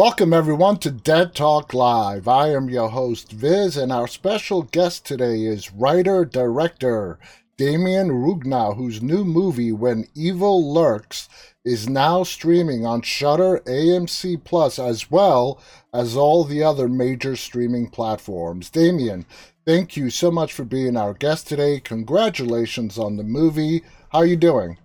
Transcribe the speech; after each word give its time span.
Welcome, 0.00 0.32
everyone, 0.32 0.78
to 0.78 0.90
Dead 0.90 1.34
Talk 1.34 1.74
Live. 1.74 2.26
I 2.26 2.48
am 2.52 2.70
your 2.70 2.88
host, 2.88 3.32
Viz, 3.32 3.76
and 3.76 3.92
our 3.92 4.08
special 4.08 4.62
guest 4.62 5.04
today 5.04 5.42
is 5.42 5.74
writer 5.74 6.24
director 6.24 7.18
Demián 7.58 8.08
Rugna, 8.08 8.74
whose 8.78 9.02
new 9.02 9.24
movie, 9.24 9.72
When 9.72 10.06
Evil 10.14 10.72
Lurks, 10.72 11.28
is 11.66 11.86
now 11.86 12.22
streaming 12.22 12.86
on 12.86 13.02
Shudder, 13.02 13.60
AMC 13.66 14.42
Plus, 14.42 14.78
as 14.78 15.10
well 15.10 15.60
as 15.92 16.16
all 16.16 16.44
the 16.44 16.62
other 16.62 16.88
major 16.88 17.36
streaming 17.36 17.90
platforms. 17.90 18.70
Demián, 18.70 19.26
thank 19.66 19.98
you 19.98 20.08
so 20.08 20.30
much 20.30 20.54
for 20.54 20.64
being 20.64 20.96
our 20.96 21.12
guest 21.12 21.46
today. 21.46 21.78
Congratulations 21.78 22.96
on 22.96 23.18
the 23.18 23.22
movie. 23.22 23.82
How 24.12 24.20
are 24.20 24.26
you 24.26 24.36
doing? 24.36 24.78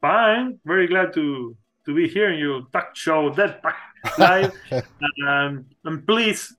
Fine. 0.00 0.58
Very 0.64 0.88
glad 0.88 1.14
to 1.14 1.56
to 1.88 1.94
be 1.94 2.06
here 2.06 2.30
in 2.30 2.38
your 2.38 2.66
talk 2.70 2.94
show, 2.94 3.30
Dead 3.30 3.62
Live. 4.18 4.52
um, 5.26 5.64
and 5.84 6.06
please, 6.06 6.54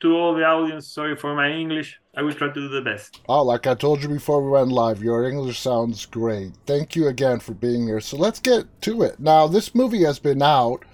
to 0.00 0.16
all 0.16 0.34
the 0.34 0.44
audience, 0.44 0.88
sorry 0.88 1.16
for 1.16 1.34
my 1.34 1.50
English. 1.50 1.98
I 2.16 2.22
will 2.22 2.32
try 2.32 2.48
to 2.48 2.54
do 2.54 2.68
the 2.68 2.82
best. 2.82 3.20
Oh, 3.28 3.42
like 3.42 3.66
I 3.66 3.74
told 3.74 4.02
you 4.02 4.08
before 4.08 4.42
we 4.42 4.50
went 4.50 4.70
live, 4.70 5.02
your 5.02 5.28
English 5.28 5.58
sounds 5.58 6.06
great. 6.06 6.52
Thank 6.66 6.94
you 6.94 7.08
again 7.08 7.40
for 7.40 7.54
being 7.54 7.86
here. 7.86 8.00
So 8.00 8.16
let's 8.16 8.38
get 8.38 8.66
to 8.82 9.02
it. 9.02 9.18
Now, 9.18 9.46
this 9.46 9.74
movie 9.74 10.04
has 10.04 10.18
been 10.18 10.42
out 10.42 10.84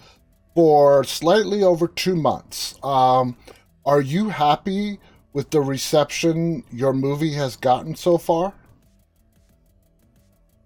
for 0.54 1.04
slightly 1.04 1.62
over 1.62 1.88
two 1.88 2.16
months. 2.16 2.78
Um, 2.82 3.37
are 3.84 4.01
you 4.01 4.28
happy 4.28 4.98
with 5.32 5.51
the 5.51 5.60
reception 5.60 6.65
your 6.71 6.93
movie 6.93 7.32
has 7.34 7.56
gotten 7.56 7.95
so 7.95 8.18
far? 8.18 8.54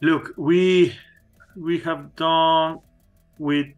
Look, 0.00 0.34
we 0.36 0.94
we 1.56 1.78
have 1.80 2.14
done 2.16 2.80
with 3.38 3.68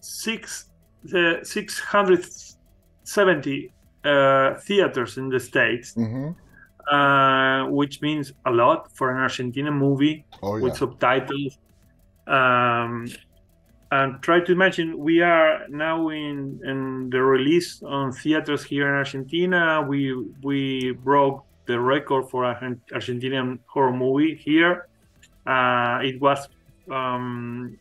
six 0.00 0.69
uh, 1.14 1.42
670 1.42 3.72
uh, 4.04 4.54
theaters 4.54 5.18
in 5.18 5.28
the 5.28 5.40
states, 5.40 5.94
mm-hmm. 5.94 6.30
uh, 6.94 7.68
which 7.70 8.02
means 8.02 8.32
a 8.46 8.50
lot 8.50 8.90
for 8.96 9.10
an 9.10 9.18
Argentinian 9.18 9.74
movie 9.74 10.24
oh, 10.42 10.56
yeah. 10.56 10.64
with 10.64 10.76
subtitles. 10.76 11.58
Um, 12.26 13.06
and 13.92 14.22
try 14.22 14.40
to 14.40 14.52
imagine 14.52 14.98
we 14.98 15.20
are 15.20 15.66
now 15.68 16.10
in 16.10 16.60
in 16.64 17.10
the 17.10 17.20
release 17.20 17.82
on 17.82 18.12
theaters 18.12 18.62
here 18.62 18.88
in 18.88 18.94
Argentina. 18.94 19.84
We 19.86 20.14
we 20.42 20.92
broke 20.92 21.44
the 21.66 21.80
record 21.80 22.30
for 22.30 22.44
an 22.44 22.80
Argentinian 22.92 23.58
horror 23.66 23.92
movie 23.92 24.36
here. 24.36 24.86
Uh, 25.46 25.98
it 26.02 26.20
was 26.20 26.48
um, 26.90 27.78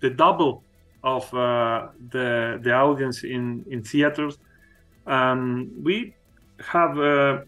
the 0.00 0.10
double 0.10 0.62
of 1.02 1.32
uh, 1.34 1.88
the 2.10 2.58
the 2.62 2.72
audience 2.72 3.24
in 3.24 3.64
in 3.70 3.82
theaters. 3.82 4.38
Um, 5.06 5.70
we 5.82 6.14
have 6.60 6.98
uh, 6.98 7.40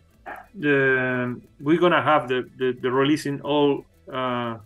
the 0.55 1.41
we're 1.61 1.79
gonna 1.79 2.03
have 2.03 2.29
the, 2.29 2.49
the, 2.57 2.73
the 2.81 2.91
release 2.91 3.27
in 3.27 3.41
all 3.41 3.85
uh, 4.13 4.57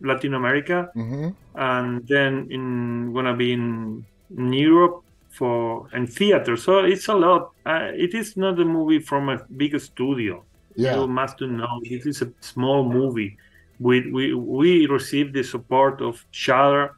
Latin 0.00 0.34
America, 0.34 0.90
mm-hmm. 0.94 1.28
and 1.54 2.06
then 2.06 2.48
in 2.50 3.12
gonna 3.12 3.34
be 3.34 3.52
in, 3.52 4.04
in 4.36 4.52
Europe 4.52 5.02
for 5.30 5.88
and 5.92 6.12
theater. 6.12 6.56
So 6.56 6.80
it's 6.80 7.08
a 7.08 7.14
lot. 7.14 7.52
Uh, 7.64 7.90
it 7.94 8.14
is 8.14 8.36
not 8.36 8.58
a 8.60 8.64
movie 8.64 9.00
from 9.00 9.28
a 9.28 9.38
big 9.56 9.78
studio. 9.80 10.44
Yeah. 10.74 10.96
You 10.96 11.06
must 11.06 11.40
know 11.40 11.80
it 11.82 12.06
is 12.06 12.22
a 12.22 12.32
small 12.40 12.84
movie. 12.88 13.36
We 13.80 14.10
we 14.10 14.34
we 14.34 14.86
received 14.86 15.34
the 15.34 15.42
support 15.42 16.00
of 16.00 16.24
Shudder 16.30 16.96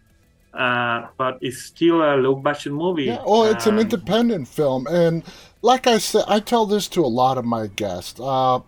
uh, 0.57 1.09
but 1.17 1.39
it's 1.41 1.63
still 1.63 2.03
a 2.03 2.15
low 2.17 2.37
budget 2.37 2.73
movie. 2.73 3.05
Yeah, 3.05 3.23
well, 3.27 3.45
it's 3.45 3.67
um, 3.67 3.75
an 3.75 3.81
independent 3.81 4.49
film, 4.49 4.87
and 4.87 5.23
like 5.63 5.87
I 5.87 5.99
said, 5.99 6.25
I 6.29 6.41
tell 6.41 6.67
this 6.67 6.89
to 6.89 7.01
a 7.01 7.07
lot 7.07 7.39
of 7.39 7.45
my 7.45 7.67
guests. 7.67 8.21
Uh, 8.21 8.61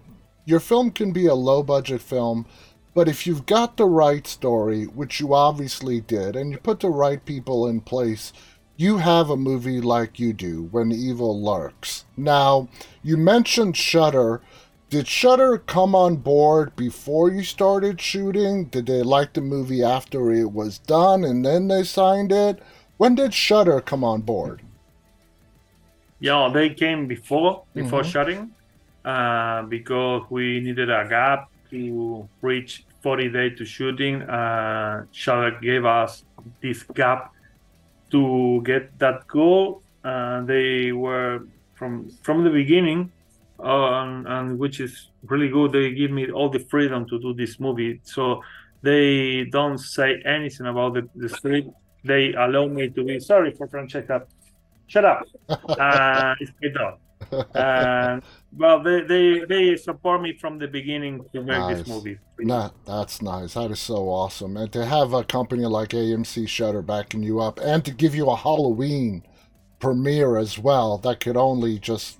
your 0.45 0.61
film 0.61 0.91
can 0.91 1.13
be 1.13 1.27
a 1.27 1.35
low 1.35 1.63
budget 1.63 2.01
film, 2.01 2.47
but 2.95 3.09
if 3.09 3.27
you've 3.27 3.47
got 3.47 3.77
the 3.77 3.87
right 3.87 4.27
story, 4.27 4.85
which 4.85 5.21
you 5.21 5.35
obviously 5.35 6.01
did, 6.01 6.37
and 6.37 6.51
you 6.53 6.59
put 6.59 6.81
the 6.81 6.89
right 6.89 7.25
people 7.25 7.67
in 7.67 7.81
place, 7.81 8.33
you 8.77 8.99
have 8.99 9.31
a 9.31 9.37
movie 9.37 9.81
like 9.81 10.19
you 10.19 10.33
do 10.33 10.65
when 10.71 10.93
evil 10.93 11.43
lurks. 11.43 12.05
Now, 12.17 12.69
you 13.03 13.17
mentioned 13.17 13.77
Shudder. 13.77 14.43
Did 14.89 15.09
Shudder 15.09 15.59
come 15.59 15.97
on 15.97 16.17
board 16.17 16.77
before 16.77 17.29
you 17.31 17.43
started 17.43 18.01
shooting? 18.01 18.67
Did 18.67 18.87
they 18.87 19.03
like 19.03 19.33
the 19.33 19.41
movie 19.41 19.83
after 19.83 20.31
it 20.31 20.53
was 20.53 20.79
done 20.79 21.25
and 21.25 21.45
then 21.45 21.67
they 21.67 21.83
signed 21.83 22.31
it? 22.31 22.63
When 22.97 23.17
did 23.17 23.35
Shudder 23.35 23.81
come 23.81 24.05
on 24.05 24.21
board? 24.21 24.63
Yeah, 26.21 26.49
they 26.53 26.71
came 26.71 27.07
before 27.07 27.65
before 27.75 28.03
Mhm. 28.03 28.13
shutting, 28.13 28.51
uh, 29.05 29.63
because 29.63 30.23
we 30.31 30.61
needed 30.61 30.89
a 30.89 31.05
gap 31.09 31.51
to 31.71 32.29
reach 32.41 32.85
40 33.03 33.29
days 33.29 33.59
to 33.59 33.65
shooting. 33.65 34.23
Uh, 34.23 35.05
Shudder 35.11 35.59
gave 35.61 35.85
us 35.85 36.25
this 36.63 36.85
gap 36.95 37.33
to 38.13 38.63
get 38.65 38.97
that 39.01 39.27
goal. 39.27 39.83
Uh, 40.05 40.43
they 40.43 40.93
were 40.93 41.43
from 41.75 42.09
from 42.23 42.45
the 42.45 42.51
beginning, 42.51 43.11
uh, 43.61 44.23
and 44.27 44.59
which 44.59 44.81
is 44.81 45.11
really 45.25 45.49
good. 45.49 45.73
They 45.73 45.93
give 45.93 46.11
me 46.11 46.31
all 46.31 46.49
the 46.51 46.59
freedom 46.61 47.09
to 47.09 47.19
do 47.19 47.35
this 47.35 47.59
movie, 47.61 48.01
so 48.05 48.43
they 48.83 49.45
don't 49.45 49.79
say 49.79 50.23
anything 50.25 50.67
about 50.67 50.95
the, 50.95 51.09
the 51.15 51.29
script. 51.29 51.69
They 52.05 52.35
allow 52.35 52.67
me 52.67 52.89
to 52.91 53.05
be 53.05 53.19
sorry 53.21 53.53
for 53.53 53.67
Francesca. 53.67 54.27
Shut 54.87 55.05
up. 55.05 55.23
uh, 55.49 56.35
it's 56.41 56.53
my 56.63 56.69
dog. 56.69 56.99
Uh, 57.55 58.21
well, 58.57 58.83
they, 58.83 59.01
they 59.03 59.41
they 59.49 59.77
support 59.77 60.23
me 60.23 60.37
from 60.39 60.59
the 60.59 60.69
beginning 60.69 61.25
to 61.33 61.41
make 61.43 61.59
Nice. 61.59 61.79
this 61.79 61.89
movie. 61.89 62.19
Nah, 62.39 62.71
that's 62.85 63.23
nice. 63.23 63.55
That 63.55 63.71
is 63.71 63.81
so 63.81 64.09
awesome. 64.09 64.57
And 64.57 64.71
to 64.73 64.85
have 64.85 65.15
a 65.15 65.25
company 65.25 65.65
like 65.65 65.89
AMC 65.91 66.47
Shudder 66.47 66.83
backing 66.83 67.23
you 67.23 67.41
up 67.41 67.59
and 67.61 67.85
to 67.87 67.91
give 67.91 68.15
you 68.15 68.29
a 68.29 68.37
Halloween 68.37 69.23
premiere 69.81 70.37
as 70.37 70.59
well, 70.59 70.99
that 70.99 71.21
could 71.21 71.37
only 71.37 71.79
just, 71.79 72.19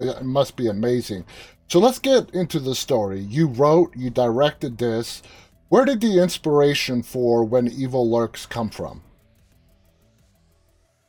it 0.00 0.22
must 0.22 0.56
be 0.56 0.68
amazing. 0.68 1.24
So 1.68 1.80
let's 1.80 1.98
get 1.98 2.30
into 2.30 2.60
the 2.60 2.74
story. 2.74 3.20
You 3.20 3.48
wrote, 3.48 3.94
you 3.96 4.10
directed 4.10 4.78
this. 4.78 5.22
Where 5.68 5.84
did 5.84 6.00
the 6.00 6.22
inspiration 6.22 7.02
for 7.02 7.44
When 7.44 7.66
Evil 7.66 8.08
Lurks 8.08 8.46
come 8.46 8.70
from? 8.70 9.02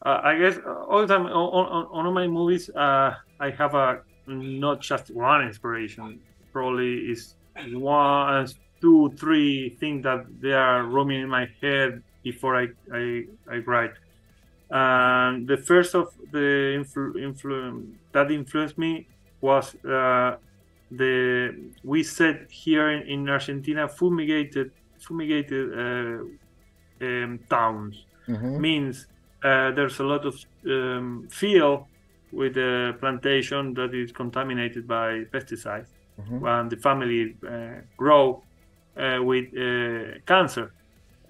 Uh, 0.03 0.21
I 0.23 0.37
guess 0.37 0.57
uh, 0.65 0.85
all 0.89 1.01
the 1.01 1.07
time 1.07 1.25
on, 1.25 1.31
on, 1.31 2.07
on 2.07 2.13
my 2.13 2.27
movies, 2.27 2.69
uh, 2.69 3.15
I 3.39 3.49
have 3.51 3.75
a 3.75 4.01
not 4.25 4.81
just 4.81 5.13
one 5.13 5.41
inspiration. 5.41 6.19
Probably 6.51 7.11
is 7.11 7.35
one, 7.55 8.47
two, 8.81 9.13
three 9.17 9.75
things 9.79 10.03
that 10.03 10.25
they 10.41 10.53
are 10.53 10.83
roaming 10.83 11.21
in 11.21 11.29
my 11.29 11.47
head 11.61 12.01
before 12.23 12.55
I 12.55 12.67
I, 12.93 13.25
I 13.51 13.57
write. 13.57 13.91
And 14.69 15.47
the 15.47 15.57
first 15.57 15.95
of 15.95 16.13
the 16.31 16.75
influ, 16.78 17.16
influ 17.16 17.88
that 18.11 18.31
influenced 18.31 18.78
me 18.78 19.07
was 19.39 19.75
uh, 19.85 20.38
the 20.91 21.72
we 21.83 22.03
said 22.03 22.47
here 22.50 22.91
in, 22.91 23.07
in 23.07 23.29
Argentina 23.29 23.88
fumigated 23.88 24.72
fumigated 25.00 25.72
uh, 25.73 27.06
um, 27.06 27.39
towns. 27.50 28.06
Hmm 28.25 28.59
means 28.59 29.07
uh, 29.44 29.71
there's 29.71 30.00
a 30.00 30.03
lot 30.03 30.25
of 30.25 30.36
um, 30.65 31.27
field 31.30 31.86
with 32.33 32.56
the 32.56 32.97
plantation 33.00 33.74
that 33.75 33.94
is 33.94 34.12
contaminated 34.12 34.86
by 34.88 35.24
pesticides. 35.31 35.88
Hmm 36.18 36.45
and 36.45 36.69
the 36.69 36.77
family 36.77 37.38
uh, 37.47 37.81
grow 37.95 38.44
uh, 38.97 39.19
with 39.24 39.45
uh, 39.56 40.19
cancer 40.25 40.74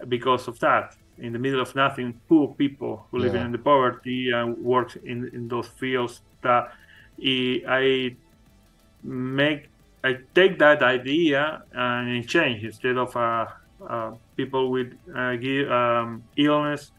because 0.08 0.48
of 0.48 0.60
that 0.60 0.96
in 1.20 1.34
the 1.34 1.40
middle 1.40 1.62
of 1.62 1.74
nothing 1.76 2.20
poor 2.28 2.54
people 2.56 3.08
who 3.10 3.20
live 3.20 3.36
in 3.36 3.52
the 3.52 3.58
poverty 3.58 4.32
and 4.32 4.58
work 4.58 4.96
in, 5.04 5.30
in 5.34 5.48
those 5.48 5.68
fields 5.68 6.22
that 6.42 6.72
I, 7.24 8.16
make 9.04 9.70
I 10.04 10.18
take 10.36 10.60
that 10.60 10.84
idea 10.84 11.64
and 11.74 12.28
change 12.28 12.64
instead 12.64 12.98
of 12.98 13.16
uh, 13.16 13.48
uh, 13.88 14.12
people 14.36 14.72
with 14.72 14.94
uh, 15.16 15.36
um, 15.74 16.24
illness 16.38 16.92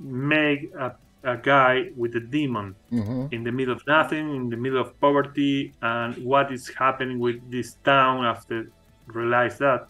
make 0.00 0.70
a, 0.78 0.92
a 1.24 1.36
guy 1.36 1.90
with 1.96 2.14
a 2.16 2.20
demon 2.20 2.74
hmm 2.90 3.26
in 3.30 3.42
the 3.42 3.50
middle 3.52 3.74
of 3.74 3.82
nothing, 3.86 4.36
in 4.36 4.48
the 4.50 4.56
middle 4.56 4.80
of 4.80 4.98
poverty, 5.00 5.72
and 5.82 6.16
what 6.18 6.52
is 6.52 6.68
happening 6.68 7.18
with 7.18 7.38
this 7.50 7.76
town 7.84 8.24
after 8.24 8.70
realize 9.06 9.58
that. 9.58 9.88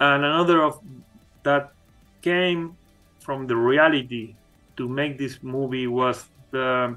And 0.00 0.24
another 0.24 0.62
of 0.62 0.80
that 1.44 1.75
came 2.22 2.78
from 3.20 3.46
the 3.46 3.56
reality 3.56 4.36
to 4.76 4.88
make 4.88 5.18
this 5.18 5.42
movie 5.42 5.86
was 5.86 6.30
the 6.52 6.96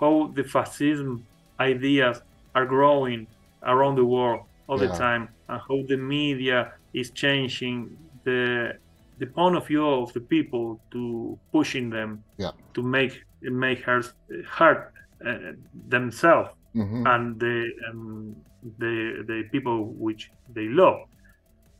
how 0.00 0.32
the 0.34 0.44
fascism 0.44 1.28
ideas 1.60 2.22
are 2.54 2.66
growing 2.66 3.26
around 3.64 3.96
the 3.96 4.04
world 4.04 4.40
all 4.68 4.78
Yeah. 4.78 4.80
the 4.80 4.88
time, 4.88 5.36
and 5.48 5.60
how 5.68 5.78
the 5.88 5.96
media 5.96 6.72
is 6.92 7.12
changing 7.12 7.96
the 8.24 8.72
the 9.18 9.26
point 9.26 9.56
of 9.56 9.66
view 9.66 9.86
of 9.86 10.12
the 10.14 10.20
people 10.22 10.82
to 10.92 11.38
pushing 11.52 11.90
them 11.90 12.24
Yeah. 12.38 12.52
to 12.74 12.82
make 12.82 13.12
make 13.42 13.80
her 13.84 14.00
hurt 14.48 14.92
uh, 15.26 15.52
themselves 15.72 16.50
hmm 16.74 17.04
and 17.04 17.40
the 17.40 17.70
um, 17.88 18.44
the 18.62 19.24
the 19.26 19.44
people 19.52 19.94
which 19.94 20.30
they 20.48 20.66
love. 20.68 20.98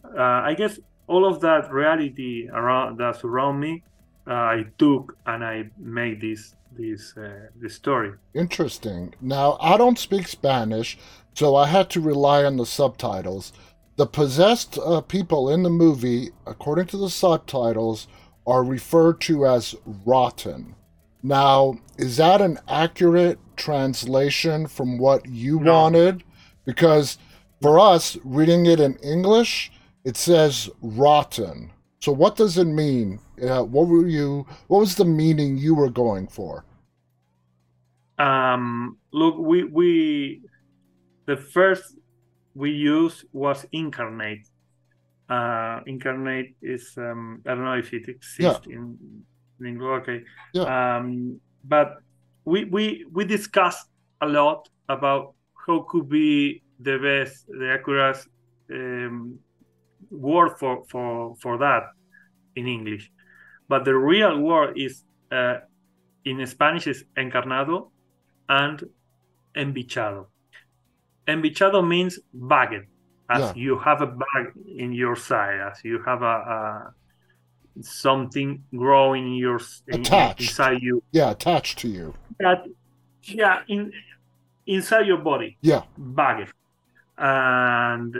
Uh, 0.04 0.40
I 0.50 0.54
guess 0.54 0.78
all 1.12 1.24
of 1.26 1.40
that 1.40 1.62
reality 1.72 2.48
around 2.60 2.98
that 3.00 3.16
surround 3.16 3.56
me, 3.60 3.82
uh, 4.26 4.32
I 4.56 4.58
took 4.78 5.16
and 5.26 5.44
I 5.44 5.56
made 5.78 6.20
this 6.20 6.54
this 6.80 7.02
uh, 7.16 7.48
this 7.60 7.74
story. 7.74 8.12
Interesting. 8.34 9.14
Now, 9.20 9.48
I 9.60 9.76
don't 9.76 9.98
speak 9.98 10.26
Spanish, 10.28 10.98
so 11.34 11.56
I 11.56 11.66
had 11.66 11.90
to 11.90 12.00
rely 12.12 12.44
on 12.44 12.56
the 12.56 12.66
subtitles. 12.78 13.52
The 13.96 14.06
possessed 14.06 14.78
uh, 14.78 15.00
people 15.02 15.50
in 15.54 15.62
the 15.62 15.70
movie, 15.84 16.30
according 16.46 16.86
to 16.92 16.96
the 16.96 17.10
subtitles, 17.10 18.06
are 18.46 18.64
referred 18.64 19.20
to 19.22 19.46
as 19.46 19.74
rotten. 20.06 20.74
Now, 21.22 21.78
is 21.98 22.16
that 22.16 22.40
an 22.40 22.58
accurate 22.68 23.38
translation 23.56 24.66
from 24.66 24.96
what 24.96 25.26
you 25.26 25.60
No. 25.60 25.72
wanted? 25.74 26.22
Because 26.64 27.18
for 27.60 27.78
us, 27.78 28.16
reading 28.24 28.64
it 28.66 28.80
in 28.80 28.94
English, 29.14 29.70
it 30.04 30.16
says 30.16 30.70
rotten. 30.80 31.70
So 32.00 32.12
what 32.12 32.36
does 32.36 32.56
it 32.56 32.66
mean? 32.66 33.20
Uh, 33.42 33.62
what 33.62 33.88
were 33.88 34.06
you? 34.06 34.46
What 34.68 34.80
was 34.80 34.96
the 34.96 35.04
meaning 35.04 35.58
you 35.58 35.74
were 35.74 35.90
going 35.90 36.28
for? 36.28 36.64
Um, 38.18 38.98
look, 39.12 39.36
we 39.38 39.64
we 39.64 40.42
the 41.26 41.36
first 41.36 41.96
we 42.54 42.70
used 42.70 43.24
was 43.32 43.66
incarnate. 43.72 44.48
Uh, 45.28 45.80
incarnate 45.86 46.56
is 46.62 46.94
um, 46.96 47.42
I 47.46 47.50
don't 47.54 47.64
know 47.64 47.78
if 47.78 47.92
it 47.92 48.08
exists 48.08 48.66
in 48.66 48.98
in 49.60 49.66
English. 49.66 50.02
Okay. 50.02 50.24
Um, 50.58 51.38
but 51.64 51.98
we 52.44 52.64
we 52.64 53.04
we 53.12 53.24
discussed 53.24 53.88
a 54.20 54.26
lot 54.26 54.68
about 54.88 55.34
how 55.66 55.86
could 55.88 56.08
be 56.08 56.62
the 56.80 56.98
best, 56.98 57.46
the 57.46 57.70
accurate 57.70 58.24
um, 58.72 59.38
word 60.10 60.58
for 60.58 60.84
for 60.90 61.36
for 61.40 61.58
that 61.58 61.82
in 62.56 62.66
English. 62.66 63.10
But 63.68 63.84
the 63.84 63.94
real 63.94 64.38
word 64.40 64.76
is 64.78 65.04
uh, 65.30 65.58
in 66.24 66.44
Spanish 66.46 66.86
is 66.86 67.04
encarnado 67.16 67.90
and 68.48 68.82
embichado. 69.54 70.26
Embichado 71.26 71.86
means 71.86 72.18
bagged, 72.32 72.86
as 73.28 73.40
Yeah. 73.40 73.52
you 73.54 73.78
have 73.78 74.02
a 74.02 74.06
bag 74.06 74.52
in 74.76 74.92
your 74.92 75.14
side, 75.16 75.60
as 75.70 75.78
you 75.84 76.02
have 76.04 76.22
a, 76.22 76.36
a 76.56 76.94
something 77.82 78.64
growing 78.76 79.26
in 79.26 79.34
your 79.34 79.60
in- 79.88 80.00
inside 80.00 80.82
you. 80.82 81.02
Yeah, 81.12 81.30
attached 81.30 81.78
to 81.80 81.88
you. 81.88 82.14
That 82.40 82.64
yeah, 83.22 83.62
in 83.68 83.92
inside 84.66 85.06
your 85.06 85.18
body, 85.18 85.56
Yeah. 85.62 85.82
bagged, 85.96 86.52
and 87.18 88.16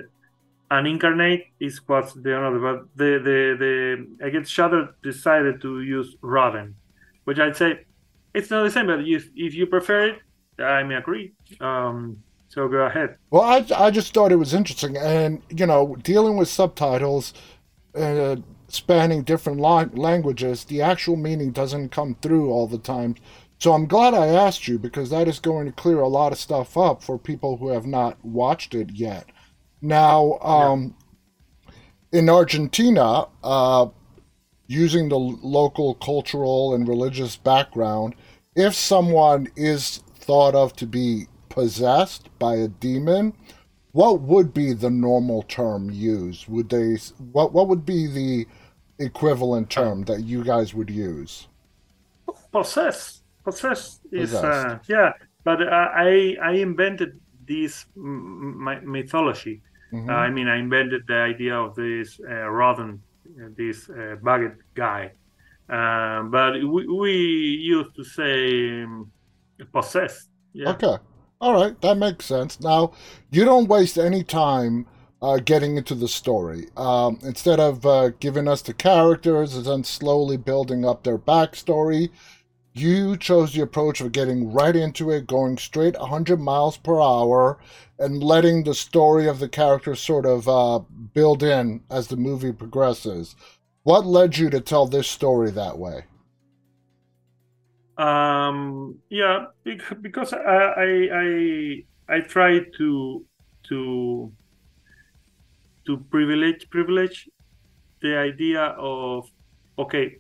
and 0.71 0.87
incarnate 0.87 1.47
is 1.59 1.81
what's 1.87 2.15
the 2.15 2.37
another. 2.37 2.59
But 2.59 2.89
the 2.97 3.19
the 3.19 3.57
the 3.59 4.27
I 4.27 4.31
guess 4.31 4.49
Shudder 4.49 4.95
decided 5.03 5.61
to 5.63 5.83
use 5.83 6.17
Raven, 6.23 6.77
which 7.25 7.39
I'd 7.39 7.57
say 7.57 7.87
it's 8.35 8.51
not 8.51 8.63
the 8.65 8.71
same. 8.71 8.87
But 8.87 9.01
if 9.01 9.29
if 9.35 9.55
you 9.55 9.67
prefer 9.67 10.09
it, 10.09 10.19
I 10.59 10.83
may 10.83 10.97
agree. 10.97 11.33
Um, 11.61 12.23
so 12.49 12.67
go 12.69 12.79
ahead. 12.79 13.17
Well, 13.31 13.43
I, 13.43 13.65
I 13.77 13.91
just 13.91 14.13
thought 14.13 14.33
it 14.33 14.37
was 14.37 14.55
interesting. 14.55 14.97
And, 14.97 15.41
you 15.51 15.67
know, 15.67 15.97
dealing 16.03 16.37
with 16.37 16.49
subtitles 16.49 17.33
uh, 17.95 18.37
spanning 18.67 19.23
different 19.23 19.61
languages, 19.61 20.65
the 20.65 20.83
actual 20.83 21.17
meaning 21.17 21.53
doesn't 21.53 21.91
come 21.91 22.17
through 22.21 22.51
all 22.51 22.67
the 22.67 22.79
time. 22.79 23.15
So 23.59 23.73
I'm 23.73 23.87
glad 23.87 24.15
I 24.15 24.29
asked 24.29 24.67
you 24.67 24.79
because 24.79 25.11
that 25.11 25.29
is 25.29 25.39
going 25.39 25.67
to 25.67 25.73
clear 25.73 26.01
a 26.01 26.09
lot 26.09 26.33
of 26.33 26.39
stuff 26.39 26.77
up 26.77 27.03
for 27.03 27.19
people 27.19 27.57
who 27.57 27.69
have 27.69 27.87
not 27.87 28.23
watched 28.25 28.75
it 28.75 28.91
yet. 28.91 29.27
Now, 29.83 30.39
um, 30.41 30.95
in 32.13 32.29
Argentina, 32.29 33.27
uh, 33.43 33.87
using 34.67 35.09
the 35.09 35.19
local 35.19 35.95
cultural 35.95 36.75
and 36.75 36.87
religious 36.87 37.37
background, 37.37 38.15
if 38.55 38.75
someone 38.75 39.49
is 39.57 39.99
thought 40.15 40.55
of 40.55 40.75
to 40.77 40.87
be 40.87 41.27
possessed 41.49 42.29
by 42.39 42.57
a 42.57 42.69
demon, 42.69 43.35
what 43.93 44.21
would 44.21 44.55
be 44.55 44.73
the 44.73 44.91
normal 44.91 45.43
term 45.43 45.91
used? 45.91 46.49
Would 46.49 46.69
they 46.69 46.97
what 47.33 47.53
what 47.53 47.69
would 47.69 47.85
be 47.85 48.07
the 48.07 48.47
equivalent 48.99 49.71
term 49.71 50.05
that 50.05 50.23
you 50.23 50.45
guys 50.45 50.75
would 50.75 50.91
use? 50.91 51.49
Possess, 52.53 53.23
possess 53.45 54.01
is 54.13 54.35
uh, 54.35 54.79
yeah. 54.89 55.13
But 55.43 55.63
uh, 55.63 55.89
I 55.95 56.37
I 56.43 56.53
invented 56.53 57.19
this 57.47 57.87
my 57.97 58.79
mythology. 58.81 59.63
Mhm. 59.93 60.11
I 60.11 60.31
mean, 60.31 60.49
I 60.49 60.57
invented 60.57 61.03
the 61.07 61.17
idea 61.17 61.57
of 61.57 61.75
this 61.75 62.21
uh, 62.29 62.49
rotten, 62.49 63.03
uh, 63.41 63.49
this 63.57 63.89
uh, 63.89 64.17
baguette 64.23 64.59
guy. 64.75 65.13
Uh, 65.69 66.23
but 66.25 66.55
we, 66.55 66.87
we 66.87 67.13
used 67.13 67.95
to 67.97 68.05
say 68.05 68.83
um, 68.83 69.11
possessed. 69.73 70.29
Yeah. 70.53 70.71
Okay. 70.71 70.97
All 71.41 71.55
right, 71.55 71.81
that 71.81 71.97
makes 71.97 72.27
sense. 72.27 72.61
Now, 72.61 72.93
you 73.31 73.45
don't 73.45 73.67
waste 73.69 73.97
any 73.97 74.23
time 74.23 74.87
uh, 75.23 75.39
getting 75.39 75.77
into 75.77 75.95
the 75.95 76.09
story. 76.09 76.67
Um, 76.77 77.19
instead 77.23 77.61
of 77.61 77.87
uh, 77.87 78.11
giving 78.21 78.47
us 78.49 78.63
the 78.63 78.75
characters 78.75 79.55
and 79.57 79.65
then 79.65 79.85
slowly 79.85 80.37
building 80.37 80.85
up 80.85 81.03
their 81.03 81.19
backstory, 81.19 82.11
you 82.73 83.17
chose 83.17 83.53
the 83.53 83.63
approach 83.63 84.01
of 84.01 84.13
getting 84.13 84.53
right 84.53 84.77
into 84.77 85.11
it, 85.11 85.27
going 85.27 85.59
straight 85.59 85.99
100 85.99 86.41
miles 86.41 86.77
per 86.77 87.01
hour, 87.01 87.59
and 87.99 88.23
letting 88.23 88.65
the 88.65 88.75
story 88.75 89.27
of 89.27 89.39
the 89.39 89.49
characters 89.49 90.01
sort 90.01 90.25
of 90.25 90.49
uh, 90.49 90.79
build 91.13 91.43
in 91.43 91.83
as 91.91 92.09
the 92.09 92.17
movie 92.17 92.53
progresses. 92.53 93.35
What 93.83 94.07
led 94.07 94.37
you 94.37 94.51
to 94.51 94.61
tell 94.61 94.87
this 94.87 95.09
story 95.09 95.51
that 95.51 95.79
way? 95.79 96.05
Um, 97.99 98.99
yeah, 99.11 99.47
because 100.01 100.33
I 100.33 100.39
I 100.39 101.09
I, 101.13 101.85
I 102.17 102.21
try 102.21 102.61
to 102.79 103.25
to 103.69 104.33
to 105.87 105.97
privilege 106.11 106.71
privilege 106.71 107.29
the 108.01 108.17
idea 108.17 108.75
of 108.79 109.29
okay, 109.79 110.17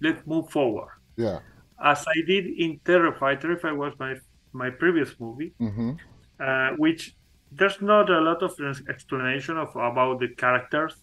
let's 0.00 0.26
move 0.26 0.50
forward. 0.50 0.90
Yeah. 1.16 1.40
As 1.82 2.04
I 2.06 2.22
did 2.26 2.46
in 2.46 2.80
Terrified. 2.84 3.40
Terrified 3.40 3.76
was 3.76 3.94
my 3.98 4.14
my 4.52 4.70
previous 4.70 5.18
movie, 5.20 5.54
Mm-hmm. 5.60 5.92
uh, 6.40 6.70
which 6.76 7.14
there's 7.50 7.80
not 7.82 8.10
a 8.10 8.20
lot 8.20 8.42
of 8.42 8.52
explanation 8.88 9.56
of 9.58 9.70
about 9.76 10.20
the 10.20 10.28
characters. 10.36 10.94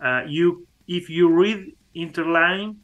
Uh, 0.00 0.22
you 0.26 0.66
if 0.86 1.08
you 1.10 1.28
read 1.32 1.72
interline, 1.96 2.76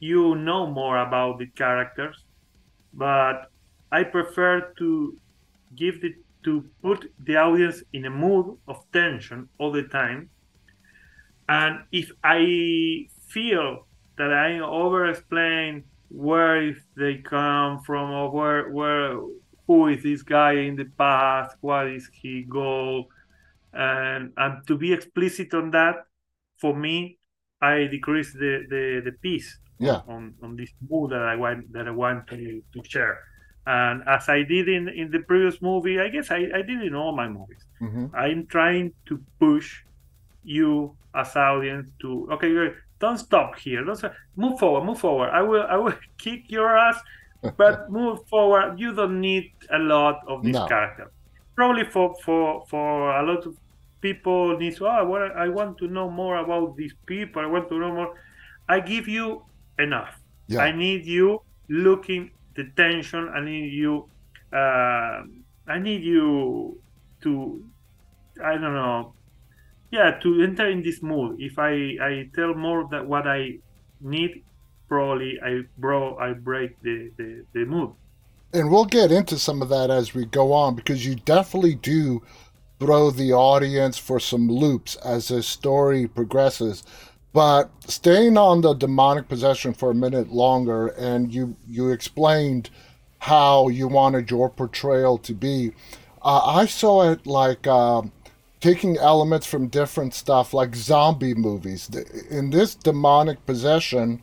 you 0.00 0.34
know 0.36 0.66
more 0.66 0.98
about 0.98 1.38
the 1.38 1.48
characters, 1.56 2.24
but 2.92 3.46
I 3.92 4.04
prefer 4.04 4.72
to 4.78 5.18
give 5.76 6.00
the 6.02 6.14
to 6.44 6.70
put 6.82 7.12
the 7.18 7.36
audience 7.36 7.82
in 7.92 8.04
a 8.06 8.10
mood 8.10 8.58
of 8.66 8.78
tension 8.92 9.48
all 9.58 9.72
the 9.72 9.84
time. 9.84 10.30
And 11.48 11.84
if 11.92 12.10
I 12.22 13.06
feel 13.28 13.88
that 14.16 14.32
I 14.32 14.58
over 14.60 15.06
explain 15.06 15.89
where 16.10 16.62
if 16.62 16.78
they 16.96 17.16
come 17.18 17.80
from 17.82 18.10
or 18.12 18.30
where 18.30 18.70
where 18.70 19.20
who 19.66 19.88
is 19.88 20.02
this 20.02 20.22
guy 20.22 20.52
in 20.52 20.76
the 20.76 20.86
past, 20.98 21.56
what 21.62 21.88
is 21.88 22.10
he 22.12 22.44
goal, 22.44 23.08
and 23.72 24.32
and 24.36 24.66
to 24.66 24.76
be 24.78 24.92
explicit 24.92 25.54
on 25.54 25.70
that, 25.72 25.96
for 26.60 26.74
me, 26.76 27.18
I 27.62 27.86
decrease 27.86 28.32
the 28.34 28.66
the, 28.68 29.02
the 29.04 29.12
piece 29.22 29.58
Yeah. 29.78 30.02
on, 30.06 30.34
on 30.42 30.56
this 30.56 30.72
mood 30.88 31.10
that 31.12 31.22
I 31.22 31.36
want 31.36 31.72
that 31.72 31.88
I 31.88 31.90
want 31.92 32.26
to, 32.28 32.62
to 32.74 32.80
share. 32.84 33.18
And 33.66 34.02
as 34.08 34.28
I 34.28 34.42
did 34.42 34.68
in, 34.68 34.88
in 34.88 35.10
the 35.10 35.20
previous 35.20 35.62
movie, 35.62 36.00
I 36.00 36.08
guess 36.08 36.30
I, 36.30 36.48
I 36.54 36.62
did 36.62 36.82
in 36.82 36.94
all 36.94 37.14
my 37.16 37.28
movies. 37.28 37.64
Mm-hmm. 37.80 38.06
I'm 38.14 38.46
trying 38.46 38.92
to 39.06 39.22
push 39.38 39.82
you 40.42 40.96
as 41.14 41.36
audience 41.36 41.88
to 42.02 42.28
okay. 42.32 42.52
Don't 43.00 43.18
stop 43.18 43.58
here. 43.58 43.84
Don't 43.84 43.96
stop. 43.96 44.14
move 44.36 44.58
forward, 44.58 44.84
move 44.84 44.98
forward. 45.00 45.30
I 45.30 45.42
will 45.42 45.64
I 45.68 45.76
will 45.76 45.94
kick 46.18 46.50
your 46.50 46.76
ass, 46.78 46.98
but 47.56 47.90
move 47.98 48.18
forward. 48.28 48.78
You 48.78 48.94
don't 48.94 49.20
need 49.20 49.50
a 49.70 49.78
lot 49.78 50.20
of 50.28 50.42
this 50.44 50.52
No. 50.54 50.66
character. 50.66 51.10
Probably 51.56 51.84
for 51.84 52.14
for 52.24 52.64
for 52.68 53.10
a 53.18 53.22
lot 53.26 53.44
of 53.46 53.56
people 54.00 54.56
needs. 54.58 54.80
Oh, 54.80 54.86
I 54.86 55.02
want 55.02 55.32
I 55.36 55.48
want 55.48 55.78
to 55.78 55.88
know 55.88 56.08
more 56.10 56.36
about 56.38 56.76
these 56.76 56.94
people. 57.06 57.42
I 57.42 57.46
want 57.46 57.68
to 57.70 57.78
know 57.78 57.92
more. 57.92 58.14
I 58.68 58.80
give 58.80 59.08
you 59.08 59.42
enough. 59.78 60.14
Yeah. 60.46 60.60
I 60.60 60.72
need 60.72 61.04
you 61.06 61.42
looking 61.68 62.30
the 62.56 62.64
tension. 62.76 63.28
I 63.28 63.40
need 63.40 63.72
you. 63.72 64.08
Uh, 64.52 65.22
I 65.68 65.78
need 65.78 66.02
you 66.02 66.80
to. 67.22 67.62
I 68.42 68.52
don't 68.52 68.74
know. 68.74 69.12
Yeah 69.90 70.12
to 70.22 70.42
enter 70.42 70.68
in 70.68 70.82
this 70.82 71.02
mood 71.02 71.36
if 71.40 71.58
i 71.58 71.72
i 72.02 72.28
tell 72.34 72.54
more 72.54 72.86
that 72.90 73.06
what 73.06 73.26
i 73.26 73.52
need 74.00 74.42
probably 74.88 75.38
i 75.44 75.60
bro 75.78 76.16
i 76.18 76.32
break 76.32 76.80
the, 76.82 77.10
the 77.16 77.44
the 77.52 77.64
mood 77.64 77.90
and 78.52 78.70
we'll 78.70 78.84
get 78.84 79.12
into 79.12 79.38
some 79.38 79.62
of 79.62 79.68
that 79.68 79.90
as 79.90 80.14
we 80.14 80.24
go 80.24 80.52
on 80.52 80.74
because 80.74 81.06
you 81.06 81.14
definitely 81.14 81.76
do 81.76 82.22
throw 82.80 83.10
the 83.10 83.32
audience 83.32 83.98
for 83.98 84.18
some 84.18 84.48
loops 84.48 84.96
as 84.96 85.28
the 85.28 85.42
story 85.42 86.08
progresses. 86.08 86.82
But 87.32 87.70
staying 87.86 88.36
on 88.36 88.62
the 88.62 88.74
demonic 88.74 89.28
possession 89.28 89.74
for 89.74 89.90
a 89.90 89.94
minute 89.94 90.32
longer 90.32 90.88
and 90.88 91.32
you 91.32 91.56
you 91.68 91.90
explained 91.90 92.70
how 93.18 93.68
you 93.68 93.86
wanted 93.86 94.30
your 94.30 94.48
portrayal 94.48 95.18
to 95.18 95.34
be 95.34 95.72
uh, 96.22 96.40
i 96.46 96.64
saw 96.64 97.10
it 97.10 97.26
like 97.26 97.66
um, 97.66 98.10
taking 98.60 98.96
elements 98.98 99.46
from 99.46 99.68
different 99.68 100.14
stuff 100.14 100.52
like 100.52 100.74
zombie 100.76 101.34
movies. 101.34 101.90
In 102.30 102.50
this 102.50 102.74
demonic 102.74 103.44
possession, 103.46 104.22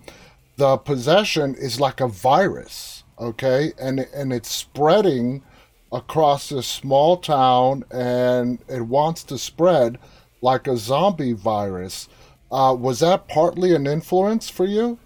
the 0.58 0.78
possession 0.78 1.56
is 1.56 1.80
like 1.80 2.00
a 2.02 2.08
virus, 2.08 3.04
okay? 3.20 3.74
And 3.80 4.00
and 4.00 4.32
it's 4.32 4.52
spreading 4.52 5.44
across 5.92 6.50
this 6.50 6.68
small 6.68 7.18
town 7.18 7.84
and 7.92 8.60
it 8.68 8.82
wants 8.82 9.24
to 9.24 9.38
spread 9.38 9.98
like 10.42 10.68
a 10.68 10.78
zombie 10.78 11.34
virus. 11.34 12.08
Uh, 12.52 12.76
was 12.78 13.00
that 13.00 13.28
partly 13.28 13.74
an 13.76 13.88
influence 13.88 14.50
for 14.50 14.66
you? 14.66 15.00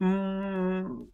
Mm, 0.00 1.06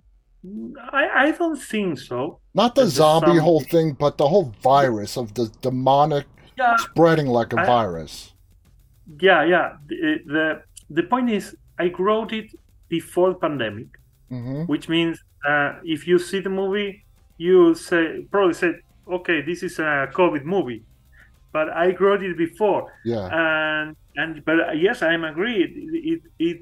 I, 0.93 1.09
I 1.27 1.31
don't 1.31 1.57
think 1.57 1.99
so. 1.99 2.39
Not 2.55 2.75
the 2.75 2.87
zombie 2.87 3.39
whole 3.39 3.61
thing, 3.61 3.93
but 3.93 4.19
the 4.19 4.29
whole 4.29 4.53
virus 4.63 5.17
of 5.17 5.33
the 5.35 5.51
demonic 5.63 6.27
yeah, 6.59 6.77
spreading 6.77 7.27
like 7.27 7.53
a 7.53 7.61
I, 7.61 7.67
virus. 7.67 8.35
Yeah, 9.21 9.45
yeah. 9.45 9.77
The, 9.89 10.19
the, 10.27 10.63
the 10.91 11.03
point 11.05 11.31
is, 11.31 11.57
I 11.79 11.93
wrote 11.99 12.33
it 12.33 12.51
before 12.89 13.31
the 13.31 13.39
pandemic, 13.39 13.87
mm-hmm. 14.31 14.63
which 14.65 14.89
means 14.89 15.19
uh, 15.49 15.75
if 15.83 16.07
you 16.07 16.19
see 16.19 16.41
the 16.41 16.51
movie, 16.51 17.05
you 17.39 17.75
say 17.75 18.27
probably 18.31 18.55
said, 18.55 18.81
okay, 19.11 19.41
this 19.41 19.63
is 19.63 19.79
a 19.79 20.09
COVID 20.13 20.45
movie, 20.45 20.85
but 21.53 21.71
I 21.71 21.95
wrote 21.97 22.23
it 22.23 22.37
before. 22.37 22.93
Yeah. 23.05 23.29
And 23.33 23.97
and 24.17 24.45
but 24.45 24.61
uh, 24.61 24.73
yes, 24.73 25.03
I'm 25.03 25.25
agreed. 25.25 25.73
It 25.75 26.23
it 26.39 26.61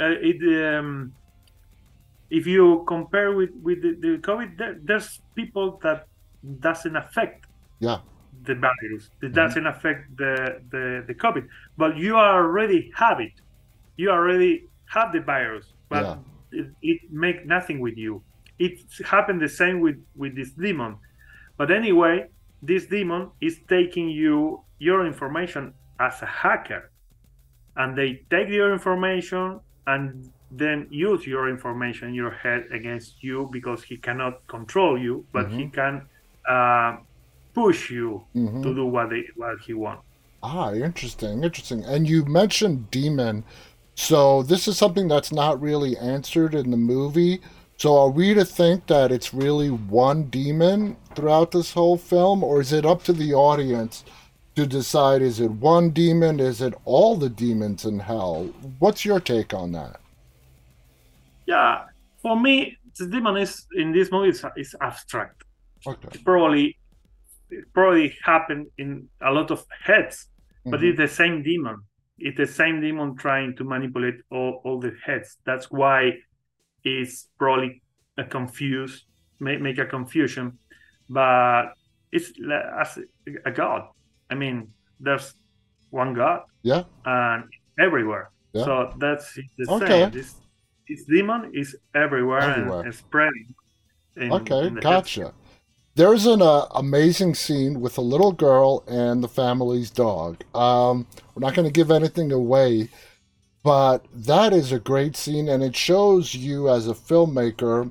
it, 0.00 0.38
it 0.40 0.74
um, 0.74 1.12
if 2.30 2.46
you 2.46 2.84
compare 2.86 3.32
with 3.34 3.50
with 3.62 3.82
the, 3.82 3.96
the 4.00 4.18
COVID, 4.18 4.58
there, 4.58 4.76
there's 4.82 5.20
people 5.34 5.78
that 5.82 6.06
doesn't 6.60 6.96
affect 6.96 7.46
yeah 7.80 8.00
the 8.44 8.54
virus. 8.54 9.10
It 9.20 9.26
mm-hmm. 9.26 9.34
doesn't 9.34 9.66
affect 9.66 10.16
the, 10.16 10.60
the 10.70 11.04
the 11.06 11.14
COVID, 11.14 11.48
but 11.76 11.96
you 11.96 12.16
already 12.16 12.92
have 12.94 13.20
it. 13.20 13.32
You 13.96 14.10
already 14.10 14.68
have 14.86 15.12
the 15.12 15.20
virus, 15.20 15.72
but 15.88 16.04
yeah. 16.04 16.60
it, 16.60 16.66
it 16.82 17.00
make 17.10 17.46
nothing 17.46 17.80
with 17.80 17.96
you. 17.96 18.22
It 18.58 18.80
happened 19.04 19.40
the 19.40 19.48
same 19.48 19.80
with 19.80 19.96
with 20.16 20.36
this 20.36 20.50
demon, 20.50 20.98
but 21.56 21.70
anyway, 21.70 22.26
this 22.62 22.86
demon 22.86 23.30
is 23.40 23.60
taking 23.68 24.08
you 24.08 24.62
your 24.78 25.06
information 25.06 25.74
as 25.98 26.22
a 26.22 26.26
hacker, 26.26 26.90
and 27.76 27.96
they 27.96 28.22
take 28.30 28.48
your 28.48 28.72
information 28.72 29.60
and 29.86 30.30
then 30.50 30.86
use 30.90 31.26
your 31.26 31.48
information 31.48 32.08
in 32.08 32.14
your 32.14 32.30
head 32.30 32.66
against 32.72 33.22
you 33.22 33.48
because 33.52 33.82
he 33.82 33.96
cannot 33.96 34.46
control 34.46 34.98
you, 34.98 35.26
but 35.32 35.46
mm-hmm. 35.46 35.58
he 35.58 35.68
can 35.68 36.08
uh, 36.48 36.96
push 37.54 37.90
you 37.90 38.24
mm-hmm. 38.34 38.62
to 38.62 38.74
do 38.74 38.86
what 38.86 39.10
they, 39.10 39.24
what 39.36 39.58
he 39.60 39.74
wants. 39.74 40.02
Ah, 40.42 40.72
interesting, 40.72 41.42
interesting. 41.42 41.84
And 41.84 42.08
you 42.08 42.24
mentioned 42.24 42.90
demon, 42.90 43.44
so 43.94 44.42
this 44.42 44.68
is 44.68 44.78
something 44.78 45.08
that's 45.08 45.32
not 45.32 45.60
really 45.60 45.96
answered 45.96 46.54
in 46.54 46.70
the 46.70 46.76
movie. 46.76 47.40
So 47.76 47.98
are 47.98 48.10
we 48.10 48.32
to 48.34 48.44
think 48.44 48.86
that 48.86 49.12
it's 49.12 49.34
really 49.34 49.68
one 49.70 50.24
demon 50.24 50.96
throughout 51.14 51.50
this 51.50 51.72
whole 51.72 51.98
film, 51.98 52.42
or 52.42 52.60
is 52.60 52.72
it 52.72 52.86
up 52.86 53.02
to 53.04 53.12
the 53.12 53.34
audience 53.34 54.04
to 54.56 54.66
decide? 54.66 55.20
Is 55.20 55.40
it 55.40 55.50
one 55.50 55.90
demon? 55.90 56.40
Is 56.40 56.60
it 56.60 56.74
all 56.84 57.16
the 57.16 57.28
demons 57.28 57.84
in 57.84 57.98
hell? 57.98 58.44
What's 58.78 59.04
your 59.04 59.20
take 59.20 59.52
on 59.52 59.72
that? 59.72 60.00
Yeah, 61.48 61.84
for 62.20 62.38
me, 62.38 62.76
the 62.98 63.06
demon 63.06 63.38
is 63.38 63.66
in 63.74 63.90
this 63.92 64.12
movie 64.12 64.28
is, 64.28 64.44
is 64.56 64.76
abstract. 64.82 65.42
Okay. 65.86 66.08
It 66.12 66.24
probably 66.24 66.76
it 67.50 67.64
probably 67.72 68.14
happened 68.22 68.66
in 68.76 69.08
a 69.22 69.30
lot 69.32 69.50
of 69.50 69.64
heads, 69.82 70.26
mm-hmm. 70.26 70.70
but 70.70 70.84
it's 70.84 70.98
the 70.98 71.08
same 71.08 71.42
demon. 71.42 71.76
It's 72.18 72.36
the 72.36 72.46
same 72.46 72.82
demon 72.82 73.16
trying 73.16 73.56
to 73.56 73.64
manipulate 73.64 74.16
all, 74.30 74.60
all 74.64 74.78
the 74.78 74.92
heads. 75.02 75.38
That's 75.46 75.70
why 75.70 76.12
it's 76.84 77.28
probably 77.38 77.80
a 78.18 78.24
confuse, 78.24 79.06
make, 79.40 79.60
make 79.62 79.78
a 79.78 79.86
confusion. 79.86 80.58
But 81.08 81.72
it's 82.12 82.32
as 82.80 82.98
a 83.46 83.52
god. 83.52 83.88
I 84.28 84.34
mean, 84.34 84.68
there's 85.00 85.32
one 85.90 86.12
god. 86.12 86.42
Yeah. 86.62 86.82
And 87.06 87.44
everywhere. 87.78 88.32
Yeah. 88.52 88.64
So 88.64 88.94
that's 88.98 89.32
the 89.34 89.70
okay. 89.70 89.86
same. 89.86 90.10
This, 90.10 90.34
this 90.88 91.04
demon 91.04 91.50
is 91.54 91.76
everywhere, 91.94 92.40
everywhere. 92.40 92.82
and 92.82 92.94
spreading. 92.94 93.54
In, 94.16 94.32
okay, 94.32 94.66
in 94.66 94.74
gotcha. 94.76 95.32
There's 95.94 96.26
an 96.26 96.42
uh, 96.42 96.66
amazing 96.74 97.34
scene 97.34 97.80
with 97.80 97.98
a 97.98 98.02
little 98.02 98.32
girl 98.32 98.84
and 98.86 99.22
the 99.22 99.28
family's 99.28 99.90
dog. 99.90 100.44
Um, 100.54 101.06
we're 101.34 101.40
not 101.40 101.54
going 101.54 101.66
to 101.66 101.72
give 101.72 101.90
anything 101.90 102.30
away, 102.30 102.88
but 103.64 104.06
that 104.14 104.52
is 104.52 104.70
a 104.70 104.78
great 104.78 105.16
scene, 105.16 105.48
and 105.48 105.62
it 105.62 105.74
shows 105.74 106.34
you 106.34 106.68
as 106.68 106.86
a 106.86 106.94
filmmaker 106.94 107.90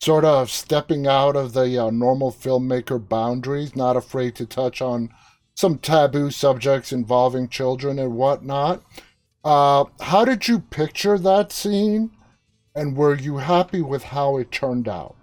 sort 0.00 0.24
of 0.24 0.50
stepping 0.50 1.06
out 1.06 1.34
of 1.36 1.54
the 1.54 1.82
uh, 1.82 1.90
normal 1.90 2.30
filmmaker 2.30 3.08
boundaries, 3.08 3.74
not 3.74 3.96
afraid 3.96 4.34
to 4.36 4.46
touch 4.46 4.82
on 4.82 5.10
some 5.54 5.78
taboo 5.78 6.30
subjects 6.30 6.92
involving 6.92 7.48
children 7.48 7.98
and 7.98 8.14
whatnot. 8.14 8.82
Uh, 9.42 9.84
how 10.00 10.24
did 10.24 10.46
you 10.46 10.58
picture 10.58 11.18
that 11.18 11.52
scene? 11.52 12.10
And 12.76 12.94
were 12.94 13.14
you 13.14 13.38
happy 13.38 13.80
with 13.80 14.04
how 14.04 14.36
it 14.36 14.52
turned 14.52 14.86
out? 14.86 15.16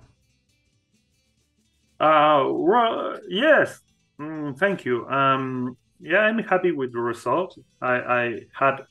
Uh, 2.00 2.48
well, 2.50 3.20
yes, 3.30 3.80
mm, 4.20 4.58
thank 4.58 4.84
you. 4.84 5.08
Um, 5.08 5.78
yeah, 6.00 6.20
I'm 6.20 6.40
happy 6.40 6.72
with 6.72 6.92
the 6.92 7.00
result. 7.00 7.58
I, 7.80 7.94
I 7.94 8.40
had 8.52 8.82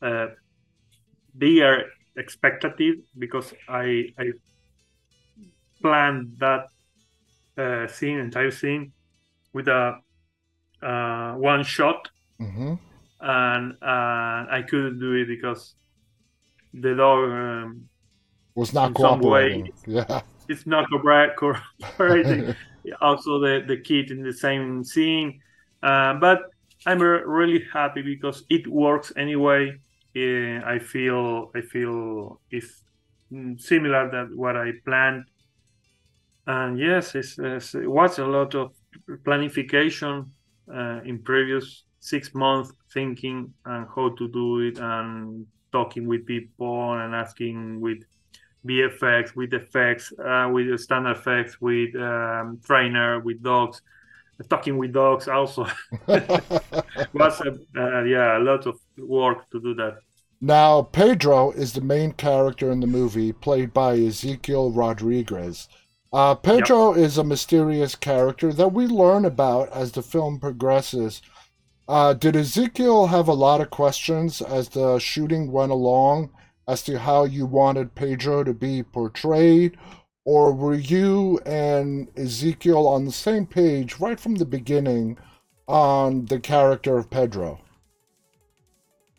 a 0.00 0.28
bigger 1.36 1.84
expectative 2.16 3.02
because 3.18 3.52
I 3.68 4.14
I 4.16 4.30
planned 5.82 6.36
that 6.38 6.68
uh, 7.58 7.86
scene, 7.88 8.18
entire 8.18 8.52
scene, 8.52 8.92
with 9.52 9.68
a 9.68 9.98
uh, 10.80 11.32
one 11.34 11.64
shot, 11.64 12.08
mm-hmm. 12.40 12.74
and 13.20 13.72
uh, 13.82 14.46
I 14.56 14.64
couldn't 14.68 15.00
do 15.00 15.12
it 15.14 15.26
because 15.26 15.74
the 16.72 16.94
dog 16.94 17.30
um, 17.30 17.88
was 18.54 18.72
not 18.72 18.94
cooperating. 18.94 19.64
Way, 19.64 19.72
yeah, 19.86 20.22
it's 20.48 20.66
not 20.66 20.88
cooperating. 20.90 22.54
also, 23.00 23.38
the 23.38 23.64
the 23.66 23.78
kid 23.78 24.10
in 24.10 24.22
the 24.22 24.32
same 24.32 24.84
scene, 24.84 25.40
uh, 25.82 26.14
but 26.14 26.42
I'm 26.86 27.00
really 27.00 27.64
happy 27.72 28.02
because 28.02 28.44
it 28.48 28.66
works 28.66 29.12
anyway. 29.16 29.72
Uh, 30.16 30.60
I 30.64 30.78
feel 30.78 31.50
I 31.54 31.62
feel 31.62 32.40
it's 32.50 32.82
similar 33.56 34.10
than 34.10 34.36
what 34.36 34.56
I 34.56 34.72
planned, 34.84 35.24
and 36.46 36.78
yes, 36.78 37.14
it's, 37.14 37.38
it's 37.38 37.74
it 37.74 37.90
was 37.90 38.18
a 38.18 38.26
lot 38.26 38.54
of 38.54 38.72
planification 39.24 40.28
uh, 40.72 41.00
in 41.04 41.22
previous 41.22 41.84
six 42.00 42.34
months 42.34 42.70
thinking 42.92 43.52
and 43.64 43.86
how 43.94 44.10
to 44.10 44.28
do 44.28 44.60
it 44.60 44.78
and 44.78 45.46
talking 45.72 46.06
with 46.06 46.26
people 46.26 46.92
and 46.92 47.14
asking 47.14 47.80
with 47.80 47.98
VFX, 48.66 49.36
with 49.36 49.52
effects, 49.52 50.12
uh, 50.18 50.48
with 50.52 50.80
standard 50.80 51.16
effects, 51.16 51.60
with 51.60 51.94
um, 51.96 52.60
trainer, 52.64 53.20
with 53.20 53.42
dogs, 53.42 53.82
talking 54.48 54.78
with 54.78 54.92
dogs 54.92 55.28
also 55.28 55.66
was 56.06 57.40
a, 57.40 57.56
uh, 57.76 58.02
yeah 58.02 58.38
a 58.38 58.40
lot 58.40 58.66
of 58.66 58.78
work 58.98 59.48
to 59.50 59.60
do 59.60 59.74
that. 59.74 59.98
Now 60.40 60.82
Pedro 60.82 61.52
is 61.52 61.72
the 61.72 61.80
main 61.80 62.12
character 62.12 62.70
in 62.70 62.80
the 62.80 62.86
movie, 62.86 63.32
played 63.32 63.72
by 63.72 63.96
Ezequiel 63.96 64.74
Rodriguez. 64.74 65.68
Uh, 66.12 66.34
Pedro 66.34 66.94
yep. 66.94 67.04
is 67.04 67.18
a 67.18 67.24
mysterious 67.24 67.94
character 67.96 68.52
that 68.52 68.72
we 68.72 68.86
learn 68.86 69.24
about 69.24 69.68
as 69.72 69.92
the 69.92 70.02
film 70.02 70.38
progresses. 70.38 71.22
Uh, 71.88 72.14
did 72.14 72.34
Ezequiel 72.34 73.08
have 73.08 73.28
a 73.28 73.32
lot 73.32 73.60
of 73.60 73.70
questions 73.70 74.40
as 74.40 74.68
the 74.68 74.98
shooting 74.98 75.50
went 75.50 75.72
along? 75.72 76.30
As 76.66 76.82
to 76.84 76.98
how 76.98 77.24
you 77.24 77.46
wanted 77.46 77.94
Pedro 77.94 78.44
to 78.44 78.54
be 78.54 78.82
portrayed? 78.82 79.76
Or 80.24 80.54
were 80.54 80.74
you 80.74 81.38
and 81.44 82.12
Ezequiel 82.14 82.86
on 82.86 83.04
the 83.04 83.12
same 83.12 83.46
page 83.46 84.00
right 84.00 84.18
from 84.18 84.36
the 84.36 84.46
beginning 84.46 85.18
on 85.68 86.24
the 86.26 86.40
character 86.40 86.96
of 86.96 87.10
Pedro? 87.10 87.60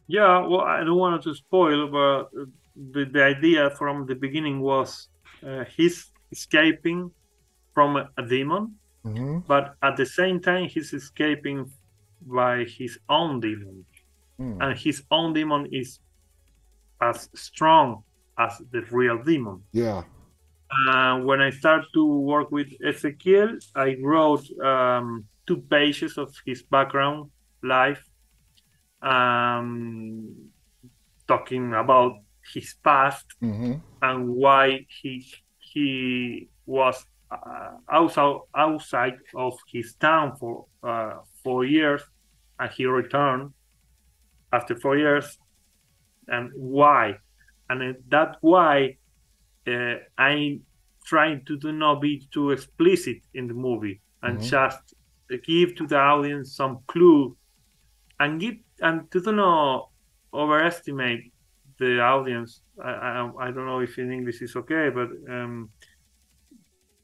Yeah, 0.08 0.46
well, 0.46 0.62
I 0.62 0.84
don't 0.84 0.98
want 0.98 1.22
to 1.24 1.36
spoil, 1.36 1.88
but 1.88 2.30
the, 2.76 3.06
the 3.06 3.24
idea 3.24 3.70
from 3.72 4.06
the 4.06 4.16
beginning 4.16 4.62
was 4.62 5.08
uh, 5.46 5.66
he's 5.66 6.12
escaping 6.32 7.12
from 7.74 7.98
a, 7.98 8.28
demon, 8.28 8.76
hmm 9.04 9.40
but 9.48 9.76
at 9.84 9.98
the 9.98 10.06
same 10.06 10.40
time, 10.40 10.68
he's 10.68 10.94
escaping 10.94 11.70
by 12.26 12.64
his 12.64 12.98
own 13.10 13.40
demon. 13.40 13.86
Mm. 14.40 14.58
And 14.62 14.78
his 14.78 15.04
own 15.12 15.34
demon 15.34 15.68
is 15.72 16.00
as 17.10 17.30
strong 17.36 18.04
as 18.38 18.52
the 18.72 18.82
real 18.92 19.18
demon. 19.24 19.62
Yeah. 19.72 20.04
Uh, 20.90 21.20
when 21.20 21.42
I 21.42 21.52
started 21.52 21.88
to 21.94 22.06
work 22.34 22.52
with 22.52 22.70
Ezequiel, 22.90 23.50
I 23.76 23.96
wrote 24.02 24.46
um, 24.62 25.26
two 25.48 25.58
pages 25.76 26.18
of 26.18 26.34
his 26.46 26.64
background 26.64 27.30
life, 27.64 28.04
um, 29.02 30.50
talking 31.28 31.74
about 31.74 32.14
his 32.54 32.76
past 32.84 33.26
hmm 33.40 33.74
and 34.02 34.30
why 34.30 34.86
he 35.02 35.26
he 35.58 36.48
was 36.68 37.06
uh, 37.32 37.72
outside 37.90 38.38
outside 38.56 39.18
of 39.34 39.54
his 39.74 39.96
town 39.96 40.36
for 40.40 40.66
uh, 40.84 41.16
four 41.44 41.66
years, 41.66 42.04
and 42.60 42.70
he 42.72 42.86
returned 42.86 43.52
after 44.52 44.76
four 44.76 44.98
years, 44.98 45.38
and 46.28 46.52
why, 46.56 47.18
and 47.70 47.82
uh, 47.84 48.00
that 48.10 48.38
why 48.42 48.98
uh, 49.68 49.96
I'm 50.18 50.66
trying 51.06 51.46
to 51.46 51.58
do 51.58 51.72
not 51.72 52.02
be 52.02 52.28
too 52.34 52.52
explicit 52.52 53.18
in 53.34 53.48
the 53.48 53.54
movie 53.54 54.02
and 54.24 54.40
Mhm. 54.40 54.42
just 54.42 54.94
give 55.46 55.76
to 55.76 55.88
the 55.88 55.98
audience 55.98 56.56
some 56.56 56.80
clue 56.88 57.38
and 58.20 58.40
give 58.40 58.56
and 58.82 59.12
to 59.12 59.22
do 59.22 59.32
not 59.32 59.90
overestimate 60.34 61.22
the 61.80 62.00
audience. 62.02 62.62
I, 62.84 62.92
I 62.92 63.32
I 63.48 63.52
don't 63.52 63.66
know 63.66 63.80
if 63.82 63.98
in 63.98 64.12
English 64.12 64.42
is 64.42 64.56
okay, 64.56 64.90
but 64.90 65.10
um, 65.30 65.72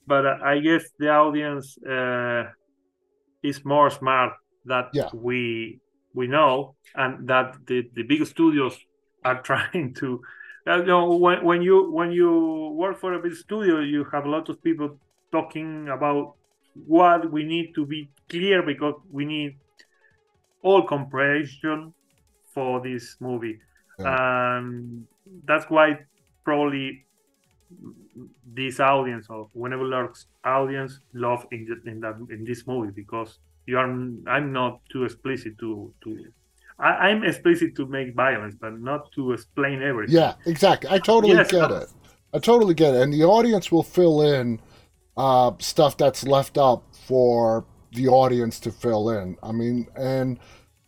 but 0.05 0.25
I 0.25 0.59
guess 0.59 0.83
the 0.97 1.09
audience 1.09 1.77
uh, 1.83 2.43
is 3.43 3.65
more 3.65 3.89
smart 3.89 4.33
that 4.65 4.93
Yeah. 4.93 5.09
we 5.13 5.81
we 6.13 6.27
know, 6.27 6.75
and 6.95 7.27
that 7.29 7.55
the 7.67 7.89
the 7.93 8.03
big 8.03 8.25
studios 8.25 8.77
are 9.23 9.41
trying 9.49 9.93
to. 9.95 10.21
Uh, 10.67 10.77
you 10.77 10.85
know, 10.85 11.15
when 11.15 11.43
when 11.43 11.61
you 11.61 11.91
when 11.91 12.11
you 12.11 12.73
work 12.75 12.99
for 12.99 13.13
a 13.13 13.19
big 13.19 13.33
studio, 13.33 13.79
you 13.79 14.05
have 14.11 14.25
a 14.25 14.29
lot 14.29 14.47
of 14.49 14.61
people 14.61 14.97
talking 15.31 15.89
about 15.89 16.35
what 16.85 17.31
we 17.31 17.43
need 17.43 17.73
to 17.75 17.85
be 17.85 18.09
clear 18.29 18.61
because 18.61 18.95
we 19.11 19.25
need 19.25 19.57
all 20.61 20.83
comprehension 20.83 21.93
for 22.53 22.79
this 22.81 23.15
movie 23.19 23.59
and 24.05 25.07
that's 25.45 25.65
why 25.69 25.99
probably 26.43 27.05
this 28.53 28.79
audience 28.79 29.27
or 29.29 29.49
When 29.53 29.73
Evil 29.73 29.87
Lurks' 29.87 30.27
audience 30.43 30.99
love 31.13 31.45
in, 31.51 31.65
the, 31.65 31.89
in 31.89 32.01
that 32.01 32.15
in 32.29 32.43
this 32.43 32.67
movie 32.67 32.91
because 32.91 33.39
you 33.65 33.77
are 33.77 33.85
I'm 33.85 34.51
not 34.51 34.81
too 34.91 35.05
explicit 35.05 35.57
to 35.59 35.93
to 36.03 36.25
I, 36.81 37.09
I'm 37.09 37.23
explicit 37.23 37.75
to 37.75 37.85
make 37.85 38.15
violence 38.15 38.55
but 38.59 38.79
not 38.79 39.11
to 39.13 39.33
explain 39.33 39.81
everything. 39.81 40.15
Yeah, 40.15 40.33
exactly. 40.45 40.89
I 40.89 40.99
totally 40.99 41.35
Yes, 41.35 41.51
get 41.51 41.71
it. 41.71 41.87
I 42.33 42.39
totally 42.39 42.73
get 42.73 42.95
it. 42.95 43.01
And 43.01 43.13
the 43.13 43.23
audience 43.23 43.71
will 43.71 43.83
fill 43.83 44.21
in 44.21 44.59
uh, 45.15 45.51
stuff 45.59 45.95
that's 45.97 46.25
left 46.25 46.57
up 46.57 46.83
for 46.93 47.65
the 47.91 48.07
audience 48.07 48.59
to 48.61 48.71
fill 48.71 49.09
in. 49.09 49.37
I 49.43 49.51
mean, 49.51 49.87
and 49.95 50.39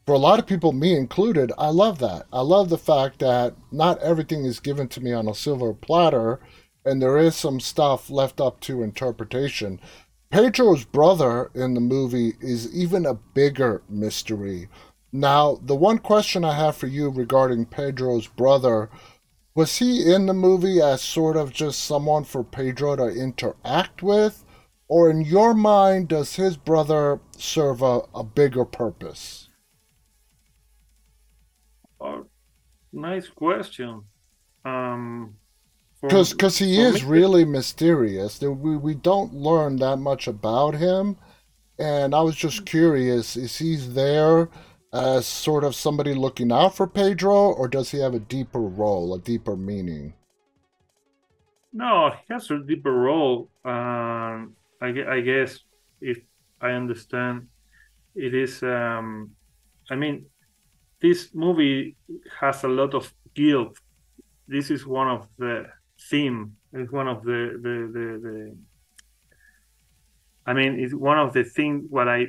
for 0.05 0.13
a 0.13 0.19
lot 0.19 0.39
of 0.39 0.47
people, 0.47 0.71
me 0.71 0.95
included, 0.95 1.51
I 1.57 1.69
love 1.69 1.99
that. 1.99 2.25
I 2.33 2.41
love 2.41 2.69
the 2.69 2.77
fact 2.77 3.19
that 3.19 3.55
not 3.71 4.01
everything 4.01 4.45
is 4.45 4.59
given 4.59 4.87
to 4.89 5.01
me 5.01 5.13
on 5.13 5.27
a 5.27 5.35
silver 5.35 5.73
platter, 5.73 6.39
and 6.85 7.01
there 7.01 7.17
is 7.17 7.35
some 7.35 7.59
stuff 7.59 8.09
left 8.09 8.41
up 8.41 8.59
to 8.61 8.83
interpretation. 8.83 9.79
Pedro's 10.29 10.83
brother 10.83 11.51
in 11.53 11.73
the 11.73 11.79
movie 11.79 12.33
is 12.41 12.73
even 12.73 13.05
a 13.05 13.13
bigger 13.13 13.83
mystery. 13.87 14.67
Now, 15.15 15.59
the 15.61 15.75
one 15.75 15.99
question 15.99 16.43
I 16.43 16.53
have 16.55 16.75
for 16.75 16.87
you 16.87 17.09
regarding 17.09 17.67
Pedro's 17.67 18.25
brother 18.25 18.89
was 19.53 19.77
he 19.77 20.11
in 20.11 20.25
the 20.25 20.33
movie 20.33 20.81
as 20.81 21.03
sort 21.03 21.37
of 21.37 21.53
just 21.53 21.83
someone 21.83 22.23
for 22.23 22.43
Pedro 22.43 22.95
to 22.95 23.07
interact 23.07 24.01
with? 24.01 24.43
Or 24.87 25.11
in 25.11 25.21
your 25.21 25.53
mind, 25.53 26.07
does 26.07 26.35
his 26.35 26.57
brother 26.57 27.19
serve 27.37 27.83
a, 27.83 28.01
a 28.15 28.23
bigger 28.23 28.65
purpose? 28.65 29.49
Oh, 32.01 32.25
nice 32.91 33.29
question. 33.29 34.03
Um, 34.65 35.35
for- 35.99 36.09
Because 36.09 36.57
he 36.57 36.81
is 36.81 37.03
me- 37.03 37.09
really 37.09 37.45
mysterious. 37.45 38.41
We, 38.41 38.75
we 38.75 38.95
don't 38.95 39.35
learn 39.35 39.75
that 39.77 39.97
much 39.97 40.27
about 40.27 40.73
him. 40.73 41.17
And 41.77 42.13
I 42.15 42.21
was 42.21 42.35
just 42.35 42.65
curious 42.65 43.35
is 43.35 43.57
he 43.57 43.75
there 43.75 44.49
as 44.93 45.25
sort 45.25 45.63
of 45.63 45.73
somebody 45.73 46.13
looking 46.13 46.51
out 46.51 46.75
for 46.77 46.85
Pedro, 46.85 47.51
or 47.51 47.67
does 47.67 47.89
he 47.89 47.99
have 47.99 48.13
a 48.13 48.19
deeper 48.19 48.61
role, 48.61 49.15
a 49.15 49.19
deeper 49.19 49.57
meaning? 49.57 50.13
No, 51.73 52.11
he 52.11 52.33
has 52.33 52.51
a 52.51 52.59
deeper 52.59 52.93
role. 52.93 53.49
Um, 53.65 54.55
I, 54.79 54.93
I 55.09 55.21
guess 55.21 55.59
if 55.99 56.19
I 56.61 56.71
understand, 56.71 57.47
it 58.15 58.35
is. 58.35 58.61
Um, 58.61 59.31
I 59.89 59.95
mean, 59.95 60.27
this 61.01 61.31
movie 61.33 61.97
has 62.39 62.63
a 62.63 62.67
lot 62.67 62.93
of 62.93 63.11
guilt. 63.33 63.79
This 64.47 64.69
is 64.69 64.85
one 64.85 65.07
of 65.07 65.27
the 65.39 65.65
theme. 66.09 66.55
It's 66.71 66.91
one 66.91 67.07
of 67.07 67.23
the 67.23 67.59
the 67.63 67.89
the. 67.91 68.19
the 68.21 68.55
I 70.45 70.53
mean, 70.53 70.79
it's 70.79 70.93
one 70.93 71.17
of 71.17 71.33
the 71.33 71.43
things 71.43 71.85
what 71.89 72.07
I 72.07 72.27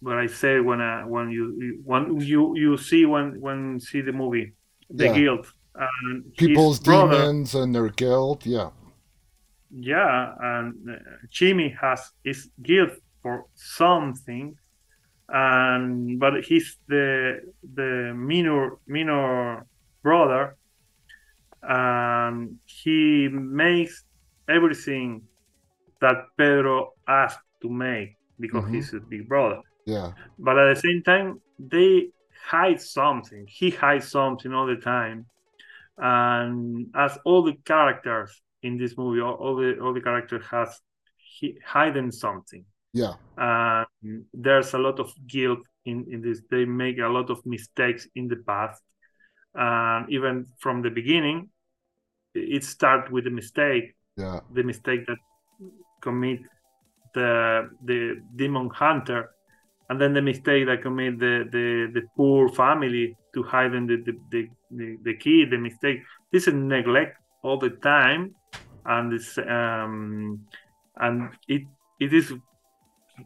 what 0.00 0.16
I 0.18 0.26
say 0.26 0.60
when 0.60 0.80
I 0.80 1.04
when 1.04 1.30
you 1.30 1.44
when 1.84 2.20
you 2.20 2.56
you 2.56 2.76
see 2.78 3.04
when 3.06 3.40
when 3.40 3.80
see 3.80 4.00
the 4.00 4.12
movie, 4.12 4.52
the 4.88 5.04
Yeah. 5.06 5.14
guilt. 5.18 5.46
And 5.74 6.34
Pedro's 6.36 6.80
brother- 6.80 7.16
demons 7.16 7.54
and 7.54 7.74
their 7.74 7.88
guilt. 7.90 8.44
Yeah. 8.46 8.70
yeah, 9.70 10.34
and 10.40 10.74
uh, 10.90 10.94
Jimmy 11.30 11.68
has 11.80 12.00
his 12.24 12.50
guilt 12.60 12.90
for 13.22 13.44
something, 13.54 14.56
and 15.28 16.18
but 16.18 16.32
he's 16.48 16.76
the 16.88 17.40
the 17.74 18.12
minor 18.16 18.78
minor 18.88 19.64
brother, 20.02 20.56
and 21.62 22.56
he 22.64 23.28
makes 23.28 24.04
everything 24.48 25.22
that 26.00 26.16
Pedro 26.36 26.92
asked 27.06 27.44
to 27.62 27.68
make 27.68 28.16
because 28.40 28.64
Mhm. 28.64 28.74
he's 28.74 28.92
a 28.94 29.00
big 29.00 29.28
brother. 29.28 29.60
Yeah. 29.86 30.12
But 30.38 30.58
at 30.58 30.74
the 30.74 30.80
same 30.80 31.02
time, 31.02 31.40
they 31.58 32.08
hide 32.46 32.80
something. 32.80 33.46
He 33.48 33.70
hides 33.70 34.08
something 34.10 34.52
all 34.52 34.66
the 34.66 34.76
time, 34.76 35.26
and 35.98 36.86
as 36.94 37.18
all 37.24 37.42
the 37.42 37.54
characters 37.64 38.30
in 38.62 38.76
this 38.78 38.96
movie, 38.96 39.20
all, 39.20 39.34
all 39.34 39.56
the 39.56 39.78
all 39.80 39.92
the 39.94 40.00
characters 40.00 40.44
has 40.50 40.80
he, 41.16 41.58
hidden 41.72 42.12
something. 42.12 42.64
Yeah. 42.92 43.14
Uh, 43.38 43.84
there's 44.34 44.74
a 44.74 44.78
lot 44.78 44.98
of 45.00 45.12
guilt 45.26 45.60
in 45.84 46.06
in 46.10 46.20
this. 46.22 46.42
They 46.50 46.64
make 46.64 46.98
a 46.98 47.08
lot 47.08 47.30
of 47.30 47.44
mistakes 47.46 48.08
in 48.14 48.28
the 48.28 48.36
past, 48.46 48.82
and 49.54 50.08
even 50.10 50.46
from 50.58 50.82
the 50.82 50.90
beginning, 50.90 51.50
it 52.34 52.64
starts 52.64 53.10
with 53.10 53.26
a 53.26 53.30
mistake 53.30 53.94
Yeah. 54.16 54.40
the 54.52 54.62
mistake 54.62 55.06
that 55.06 55.18
commit 56.00 56.40
the 57.14 57.70
the 57.84 58.20
demon 58.36 58.70
hunter 58.70 59.30
and 59.90 60.00
then 60.00 60.14
the 60.14 60.22
mistake 60.22 60.66
that 60.66 60.82
commit 60.82 61.18
the 61.18 61.48
the, 61.50 61.90
the 61.92 62.02
poor 62.16 62.48
family 62.48 63.16
to 63.34 63.42
hide 63.42 63.72
the 63.72 63.96
the, 64.06 64.12
the 64.30 64.48
the 64.70 64.96
the 65.02 65.14
kid 65.14 65.50
the 65.50 65.58
mistake. 65.58 65.98
This 66.32 66.46
is 66.46 66.54
neglect 66.54 67.16
all 67.42 67.58
the 67.58 67.70
time. 67.70 68.34
And 68.86 69.12
it's 69.12 69.36
um 69.38 70.46
and 70.96 71.30
it 71.48 71.62
it 71.98 72.14
is 72.14 72.32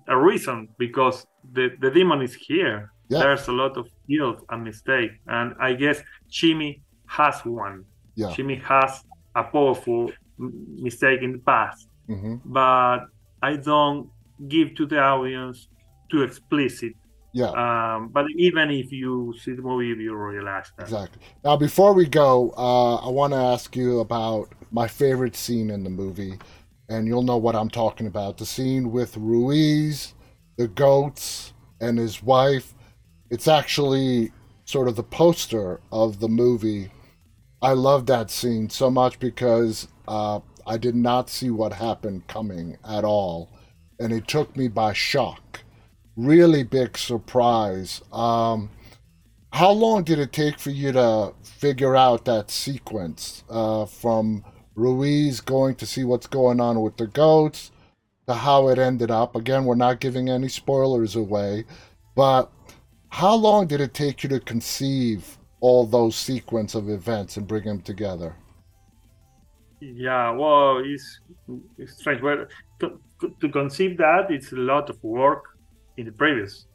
a 0.09 0.17
reason 0.17 0.69
because 0.79 1.27
the 1.53 1.69
the 1.81 1.91
demon 1.91 2.23
is 2.23 2.35
here. 2.35 2.91
Yeah. 3.11 3.19
there's 3.19 3.49
a 3.49 3.53
lot 3.53 3.77
of 3.77 3.87
guilt 4.09 4.39
and 4.49 4.65
mistake. 4.65 5.11
And 5.27 5.55
i 5.61 5.75
guess 5.75 6.03
Jimmy 6.31 6.83
has 7.07 7.45
one. 7.45 7.85
Yeah. 8.15 8.33
Jimmy 8.33 8.57
has 8.57 9.05
a 9.35 9.45
powerful 9.45 10.11
mistake 10.39 11.21
in 11.21 11.33
the 11.33 11.43
past, 11.53 11.89
hmm 12.07 12.37
but 12.47 13.01
I 13.43 13.57
don't 13.57 14.09
give 14.49 14.75
to 14.77 14.87
the 14.87 14.99
audience 14.99 15.69
too 16.15 16.23
explicit. 16.23 16.95
Yeah. 17.33 17.51
Um, 17.51 18.11
but 18.13 18.27
even 18.37 18.71
if 18.71 18.93
you 18.93 19.35
see 19.43 19.55
the 19.55 19.63
movie, 19.63 19.87
you 19.87 20.15
realize 20.15 20.71
that. 20.77 20.85
Exactly. 20.85 21.21
Now, 21.43 21.57
before 21.57 21.93
we 21.93 22.07
go, 22.07 22.55
uh, 22.57 22.97
I 22.97 23.09
want 23.09 23.33
to 23.33 23.39
ask 23.39 23.75
you 23.75 23.99
about 23.99 24.53
my 24.71 24.87
favorite 24.87 25.35
scene 25.35 25.71
in 25.71 25.83
the 25.83 25.91
movie, 25.91 26.39
and 26.89 27.09
you'll 27.09 27.23
know 27.23 27.37
what 27.37 27.57
I'm 27.57 27.71
talking 27.71 28.07
about. 28.07 28.39
The 28.39 28.47
scene 28.47 28.93
with 28.93 29.17
Ruiz, 29.17 30.15
the 30.57 30.69
goats, 30.69 31.53
and 31.81 31.99
his 31.99 32.23
wife. 32.23 32.75
It's 33.31 33.49
actually 33.49 34.31
sort 34.65 34.87
of 34.87 34.95
the 34.95 35.03
poster 35.03 35.81
of 35.91 36.21
the 36.21 36.29
movie. 36.29 36.93
I 37.61 37.73
love 37.73 38.07
that 38.07 38.31
scene 38.31 38.71
so 38.71 38.91
much 38.91 39.19
because 39.19 39.89
uh, 40.07 40.39
I 40.67 40.77
did 40.77 40.95
not 40.95 41.31
see 41.31 41.51
what 41.51 41.73
happened 41.73 42.29
coming 42.29 42.79
at 42.89 43.03
all, 43.03 43.51
and 43.99 44.13
it 44.13 44.29
took 44.29 44.57
me 44.57 44.69
by 44.69 44.93
shock. 44.93 45.64
Really 46.17 46.63
big 46.63 46.97
surprise. 46.97 48.01
Um, 48.13 48.71
how 49.53 49.71
long 49.71 50.05
did 50.05 50.19
it 50.19 50.33
take 50.33 50.59
for 50.59 50.71
you 50.71 50.93
to 50.93 51.33
figure 51.43 51.97
out 51.97 52.25
that 52.25 52.51
sequence 52.51 53.43
uh, 53.51 53.87
from 53.87 54.45
Ruiz 54.75 55.41
going 55.41 55.75
to 55.77 55.87
see 55.87 56.05
what's 56.05 56.27
going 56.27 56.61
on 56.61 56.83
with 56.83 56.97
the 56.97 57.07
goats 57.09 57.73
to 58.29 58.35
how 58.35 58.69
it 58.69 58.79
ended 58.79 59.11
up? 59.11 59.35
Again, 59.35 59.65
we're 59.65 59.75
not 59.75 60.01
giving 60.01 60.29
any 60.29 60.49
spoilers 60.49 61.17
away, 61.17 61.65
but 62.15 62.51
how 63.09 63.35
long 63.35 63.67
did 63.67 63.81
it 63.81 63.95
take 63.95 64.23
you 64.23 64.29
to 64.31 64.41
conceive 64.41 65.39
all 65.61 65.87
those 65.87 66.15
sequence 66.15 66.75
of 66.75 66.89
events 66.89 67.37
and 67.37 67.47
bring 67.47 67.65
them 67.65 67.81
together? 67.81 68.37
Yeah, 69.81 70.31
well, 70.31 70.83
it's, 70.85 71.21
it's 71.79 71.97
strange. 71.99 72.23
Well, 72.23 72.47
to, 72.81 73.01
to 73.41 73.49
conceive 73.49 73.99
that, 73.99 74.31
it's 74.31 74.53
a 74.53 74.57
lot 74.57 74.91
of 74.91 75.03
work 75.03 75.54
in 75.97 76.07
the 76.07 76.13
previous. 76.13 76.67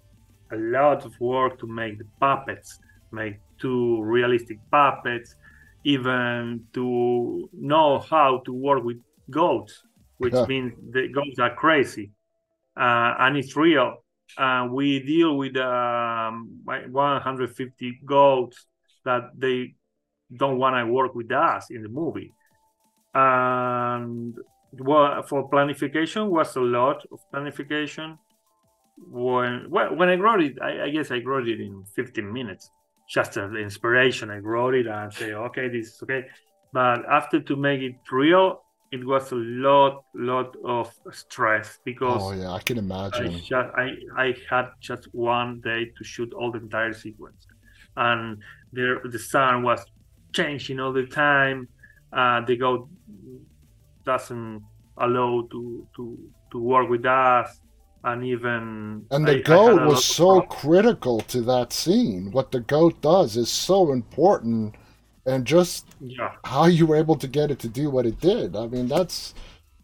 A 0.51 0.55
lot 0.55 1.05
of 1.05 1.19
work 1.19 1.59
to 1.59 1.67
make 1.67 1.97
the 1.97 2.05
puppets, 2.19 2.79
make 3.11 3.39
two 3.59 4.01
realistic 4.01 4.57
puppets, 4.71 5.35
even 5.83 6.65
to 6.73 7.49
know 7.53 7.99
how 7.99 8.41
to 8.45 8.53
work 8.53 8.83
with 8.83 8.97
goats, 9.29 9.83
which 10.17 10.33
yeah. 10.33 10.45
means 10.45 10.73
the 10.91 11.07
goats 11.09 11.39
are 11.39 11.55
crazy. 11.55 12.11
Uh, 12.75 13.13
and 13.19 13.37
it's 13.37 13.55
real. 13.55 14.03
Uh, 14.37 14.67
we 14.71 14.99
deal 15.03 15.37
with 15.37 15.55
um, 15.57 16.49
150 16.63 17.99
goats 18.05 18.65
that 19.05 19.29
they 19.37 19.73
don't 20.37 20.57
want 20.57 20.75
to 20.75 20.91
work 20.91 21.15
with 21.15 21.31
us 21.31 21.67
in 21.71 21.81
the 21.81 21.89
movie 21.89 22.31
and 23.13 24.35
well 24.73 25.23
for 25.23 25.49
planification 25.49 26.29
was 26.29 26.55
a 26.55 26.61
lot 26.61 27.03
of 27.11 27.19
planification 27.33 28.17
when 29.07 29.69
well, 29.69 29.95
when 29.95 30.09
i 30.09 30.15
wrote 30.15 30.41
it 30.41 30.57
I, 30.61 30.83
I, 30.83 30.89
guess 30.89 31.11
i 31.11 31.19
wrote 31.19 31.47
it 31.47 31.59
in 31.59 31.83
15 31.95 32.31
minutes. 32.31 32.69
Just 33.09 33.33
the 33.33 33.57
inspiration. 33.57 34.29
I 34.29 34.37
wrote 34.37 34.75
it 34.75 34.85
and 34.85 35.11
say 35.11 35.33
okay 35.33 35.67
this 35.67 35.87
is 35.87 35.99
okay. 36.03 36.25
But 36.71 37.05
after 37.09 37.39
to 37.39 37.55
make 37.55 37.81
it 37.81 37.95
real 38.11 38.61
it 38.91 39.05
was 39.05 39.31
a 39.31 39.35
lot 39.35 40.03
lot 40.15 40.55
of 40.63 40.91
stress 41.11 41.79
because 41.85 42.21
oh 42.23 42.31
yeah 42.31 42.51
i 42.51 42.59
can 42.59 42.77
imagine. 42.77 43.35
I, 43.35 43.39
just, 43.39 43.51
I, 43.51 43.89
I 44.17 44.35
had 44.49 44.69
just 44.79 45.07
one 45.13 45.61
day 45.61 45.91
to 45.97 46.03
shoot 46.03 46.33
all 46.33 46.51
the 46.51 46.59
entire 46.59 46.93
sequence. 46.93 47.45
And 47.95 48.41
there 48.71 49.01
the 49.03 49.19
sun 49.19 49.63
was 49.63 49.83
changing 50.33 50.79
all 50.79 50.93
the 50.93 51.05
time. 51.05 51.67
Uh, 52.11 52.41
the 52.45 52.57
goat 52.57 52.89
doesn't 54.05 54.63
allow 54.97 55.47
to 55.51 55.87
to 55.95 56.17
to 56.51 56.59
work 56.59 56.89
with 56.89 57.05
us 57.05 57.61
and 58.03 58.23
even 58.25 59.05
and 59.11 59.27
the 59.27 59.37
I, 59.37 59.41
goat 59.41 59.79
I 59.81 59.85
was 59.85 60.05
so 60.05 60.41
critical 60.41 61.19
to 61.21 61.41
that 61.41 61.73
scene. 61.73 62.31
What 62.31 62.51
the 62.51 62.61
goat 62.61 63.01
does 63.01 63.37
is 63.37 63.49
so 63.49 63.91
important 63.91 64.75
and 65.25 65.45
just 65.45 65.85
yeah. 65.99 66.31
how 66.45 66.65
you 66.65 66.85
were 66.85 66.95
able 66.95 67.17
to 67.17 67.27
get 67.27 67.51
it 67.51 67.59
to 67.59 67.67
do 67.67 67.89
what 67.89 68.05
it 68.05 68.19
did. 68.19 68.55
I 68.55 68.67
mean 68.67 68.87
that's 68.87 69.33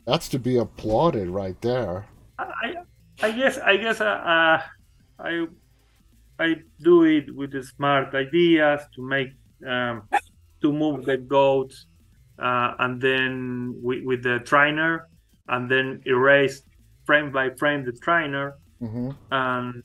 that's 0.06 0.30
to 0.30 0.39
be 0.39 0.58
applauded 0.58 1.30
right 1.30 1.60
there. 1.62 2.06
I 2.39 2.75
i 3.21 3.32
guess 3.32 3.58
i 3.60 3.78
guess 3.78 4.01
uh, 4.01 4.04
uh 4.04 4.62
i 5.19 5.47
i 6.38 6.56
do 6.82 7.06
it 7.06 7.34
with 7.34 7.54
the 7.54 7.63
smart 7.63 8.13
ideas 8.13 8.82
to 8.93 9.01
make 9.01 9.30
um 9.65 10.04
to 10.62 10.73
move 10.73 11.06
the 11.06 11.15
goats 11.15 11.86
uh, 12.39 12.73
and 12.80 13.01
then 13.01 13.75
with, 13.82 14.04
with 14.04 14.23
the 14.23 14.39
trainer, 14.39 15.08
and 15.47 15.69
then 15.69 16.01
erase 16.06 16.63
frame 17.06 17.32
by 17.32 17.50
frame 17.52 17.86
the 17.86 17.91
trainer, 17.91 18.56
mm-hmm. 18.82 19.12
and 19.32 19.84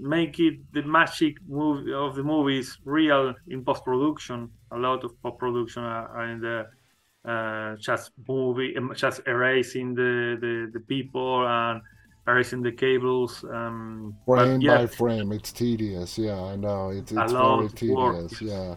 make 0.00 0.38
it 0.40 0.54
the 0.72 0.82
magic 0.82 1.36
movie 1.48 1.92
of 1.92 2.14
the 2.14 2.22
movies 2.22 2.78
real 2.84 3.34
in 3.48 3.64
post 3.64 3.84
production. 3.84 4.50
A 4.72 4.76
lot 4.76 5.04
of 5.04 5.10
post 5.22 5.38
production 5.38 5.82
are, 5.82 6.30
in 6.30 6.40
the 6.40 6.66
uh, 7.30 7.76
just 7.76 8.10
movie, 8.28 8.76
um, 8.76 8.92
just 8.94 9.20
erasing 9.26 9.94
the, 9.94 10.36
the, 10.40 10.70
the 10.72 10.80
people 10.80 11.46
and 11.46 11.80
erasing 12.26 12.62
the 12.62 12.72
cables. 12.72 13.44
Um, 13.50 14.16
frame 14.26 14.60
yeah, 14.60 14.78
by 14.78 14.86
frame, 14.86 15.32
it's 15.32 15.52
tedious. 15.52 16.18
Yeah, 16.18 16.40
I 16.40 16.56
know. 16.56 16.90
It's, 16.90 17.12
it's 17.12 17.32
very 17.32 17.68
tedious. 17.70 18.40
Yeah. 18.40 18.74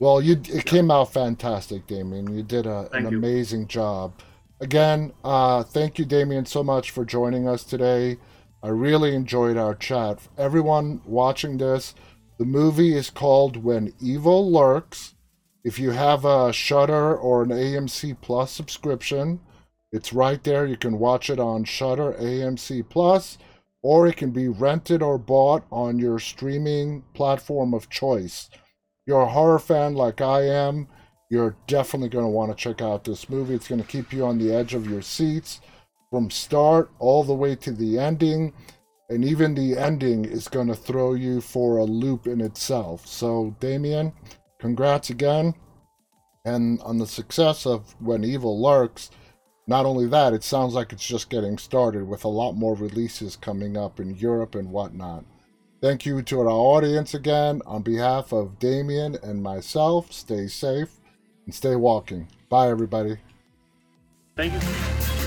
Well, 0.00 0.22
you 0.22 0.40
it 0.48 0.64
came 0.64 0.92
out 0.92 1.12
fantastic, 1.12 1.86
Demián. 1.88 2.32
You 2.32 2.44
did 2.44 2.66
a, 2.66 2.88
an 2.92 3.10
you. 3.10 3.18
amazing 3.18 3.66
job. 3.66 4.12
Again, 4.60 5.12
uh, 5.22 5.62
thank 5.62 5.98
you, 5.98 6.04
Demián, 6.04 6.46
so 6.46 6.64
much 6.64 6.90
for 6.90 7.04
joining 7.04 7.46
us 7.46 7.62
today. 7.62 8.16
I 8.62 8.68
really 8.68 9.14
enjoyed 9.14 9.56
our 9.56 9.74
chat. 9.74 10.18
Everyone 10.36 11.00
watching 11.06 11.58
this, 11.58 11.94
the 12.38 12.44
movie 12.44 12.96
is 12.96 13.10
called 13.10 13.56
When 13.56 13.92
Evil 14.00 14.50
Lurks. 14.50 15.14
If 15.64 15.78
you 15.78 15.90
have 15.92 16.24
a 16.24 16.52
Shudder 16.52 17.16
or 17.16 17.42
an 17.42 17.50
AMC 17.50 18.20
Plus 18.20 18.50
subscription, 18.50 19.40
it's 19.92 20.12
right 20.12 20.42
there. 20.42 20.66
You 20.66 20.76
can 20.76 20.98
watch 20.98 21.30
it 21.30 21.38
on 21.38 21.64
Shudder, 21.64 22.14
AMC 22.14 22.88
Plus, 22.88 23.38
or 23.82 24.08
it 24.08 24.16
can 24.16 24.32
be 24.32 24.48
rented 24.48 25.02
or 25.02 25.18
bought 25.18 25.64
on 25.70 25.98
your 25.98 26.18
streaming 26.18 27.04
platform 27.14 27.74
of 27.74 27.88
choice 27.88 28.50
you're 29.08 29.22
a 29.22 29.26
horror 29.30 29.58
fan 29.58 29.94
like 29.94 30.20
I 30.20 30.42
am, 30.42 30.86
you're 31.30 31.56
definitely 31.66 32.08
going 32.08 32.24
to 32.24 32.30
want 32.30 32.50
to 32.50 32.56
check 32.56 32.80
out 32.80 33.04
this 33.04 33.28
movie. 33.28 33.54
It's 33.54 33.68
going 33.68 33.82
to 33.82 33.86
keep 33.86 34.12
you 34.12 34.24
on 34.24 34.38
the 34.38 34.52
edge 34.52 34.74
of 34.74 34.88
your 34.88 35.02
seats 35.02 35.60
from 36.10 36.30
start 36.30 36.90
all 36.98 37.22
the 37.22 37.34
way 37.34 37.54
to 37.56 37.72
the 37.72 37.98
ending. 37.98 38.54
And 39.10 39.24
even 39.24 39.54
the 39.54 39.76
ending 39.76 40.24
is 40.24 40.48
going 40.48 40.68
to 40.68 40.74
throw 40.74 41.14
you 41.14 41.40
for 41.40 41.78
a 41.78 41.84
loop 41.84 42.26
in 42.26 42.40
itself. 42.40 43.06
So, 43.06 43.54
Demián, 43.60 44.12
congrats 44.58 45.10
again. 45.10 45.54
And 46.44 46.80
on 46.82 46.98
the 46.98 47.06
success 47.06 47.66
of 47.66 47.94
When 48.00 48.24
Evil 48.24 48.62
Lurks, 48.62 49.10
not 49.66 49.84
only 49.84 50.06
that, 50.06 50.32
it 50.32 50.42
sounds 50.42 50.72
like 50.72 50.92
it's 50.92 51.06
just 51.06 51.28
getting 51.28 51.58
started 51.58 52.08
with 52.08 52.24
a 52.24 52.28
lot 52.28 52.52
more 52.52 52.74
releases 52.74 53.36
coming 53.36 53.76
up 53.76 54.00
in 54.00 54.16
Europe 54.16 54.54
and 54.54 54.70
whatnot. 54.70 55.26
Thank 55.82 56.06
you 56.06 56.22
to 56.22 56.40
our 56.40 56.48
audience 56.48 57.12
again. 57.12 57.60
On 57.66 57.82
behalf 57.82 58.32
of 58.32 58.58
Demián 58.58 59.22
and 59.22 59.42
myself, 59.42 60.10
stay 60.10 60.48
safe 60.48 60.97
and 61.48 61.54
stay 61.54 61.74
walking. 61.74 62.28
Bye, 62.50 62.68
everybody. 62.68 63.16
Thank 64.36 64.52
you. 64.52 65.17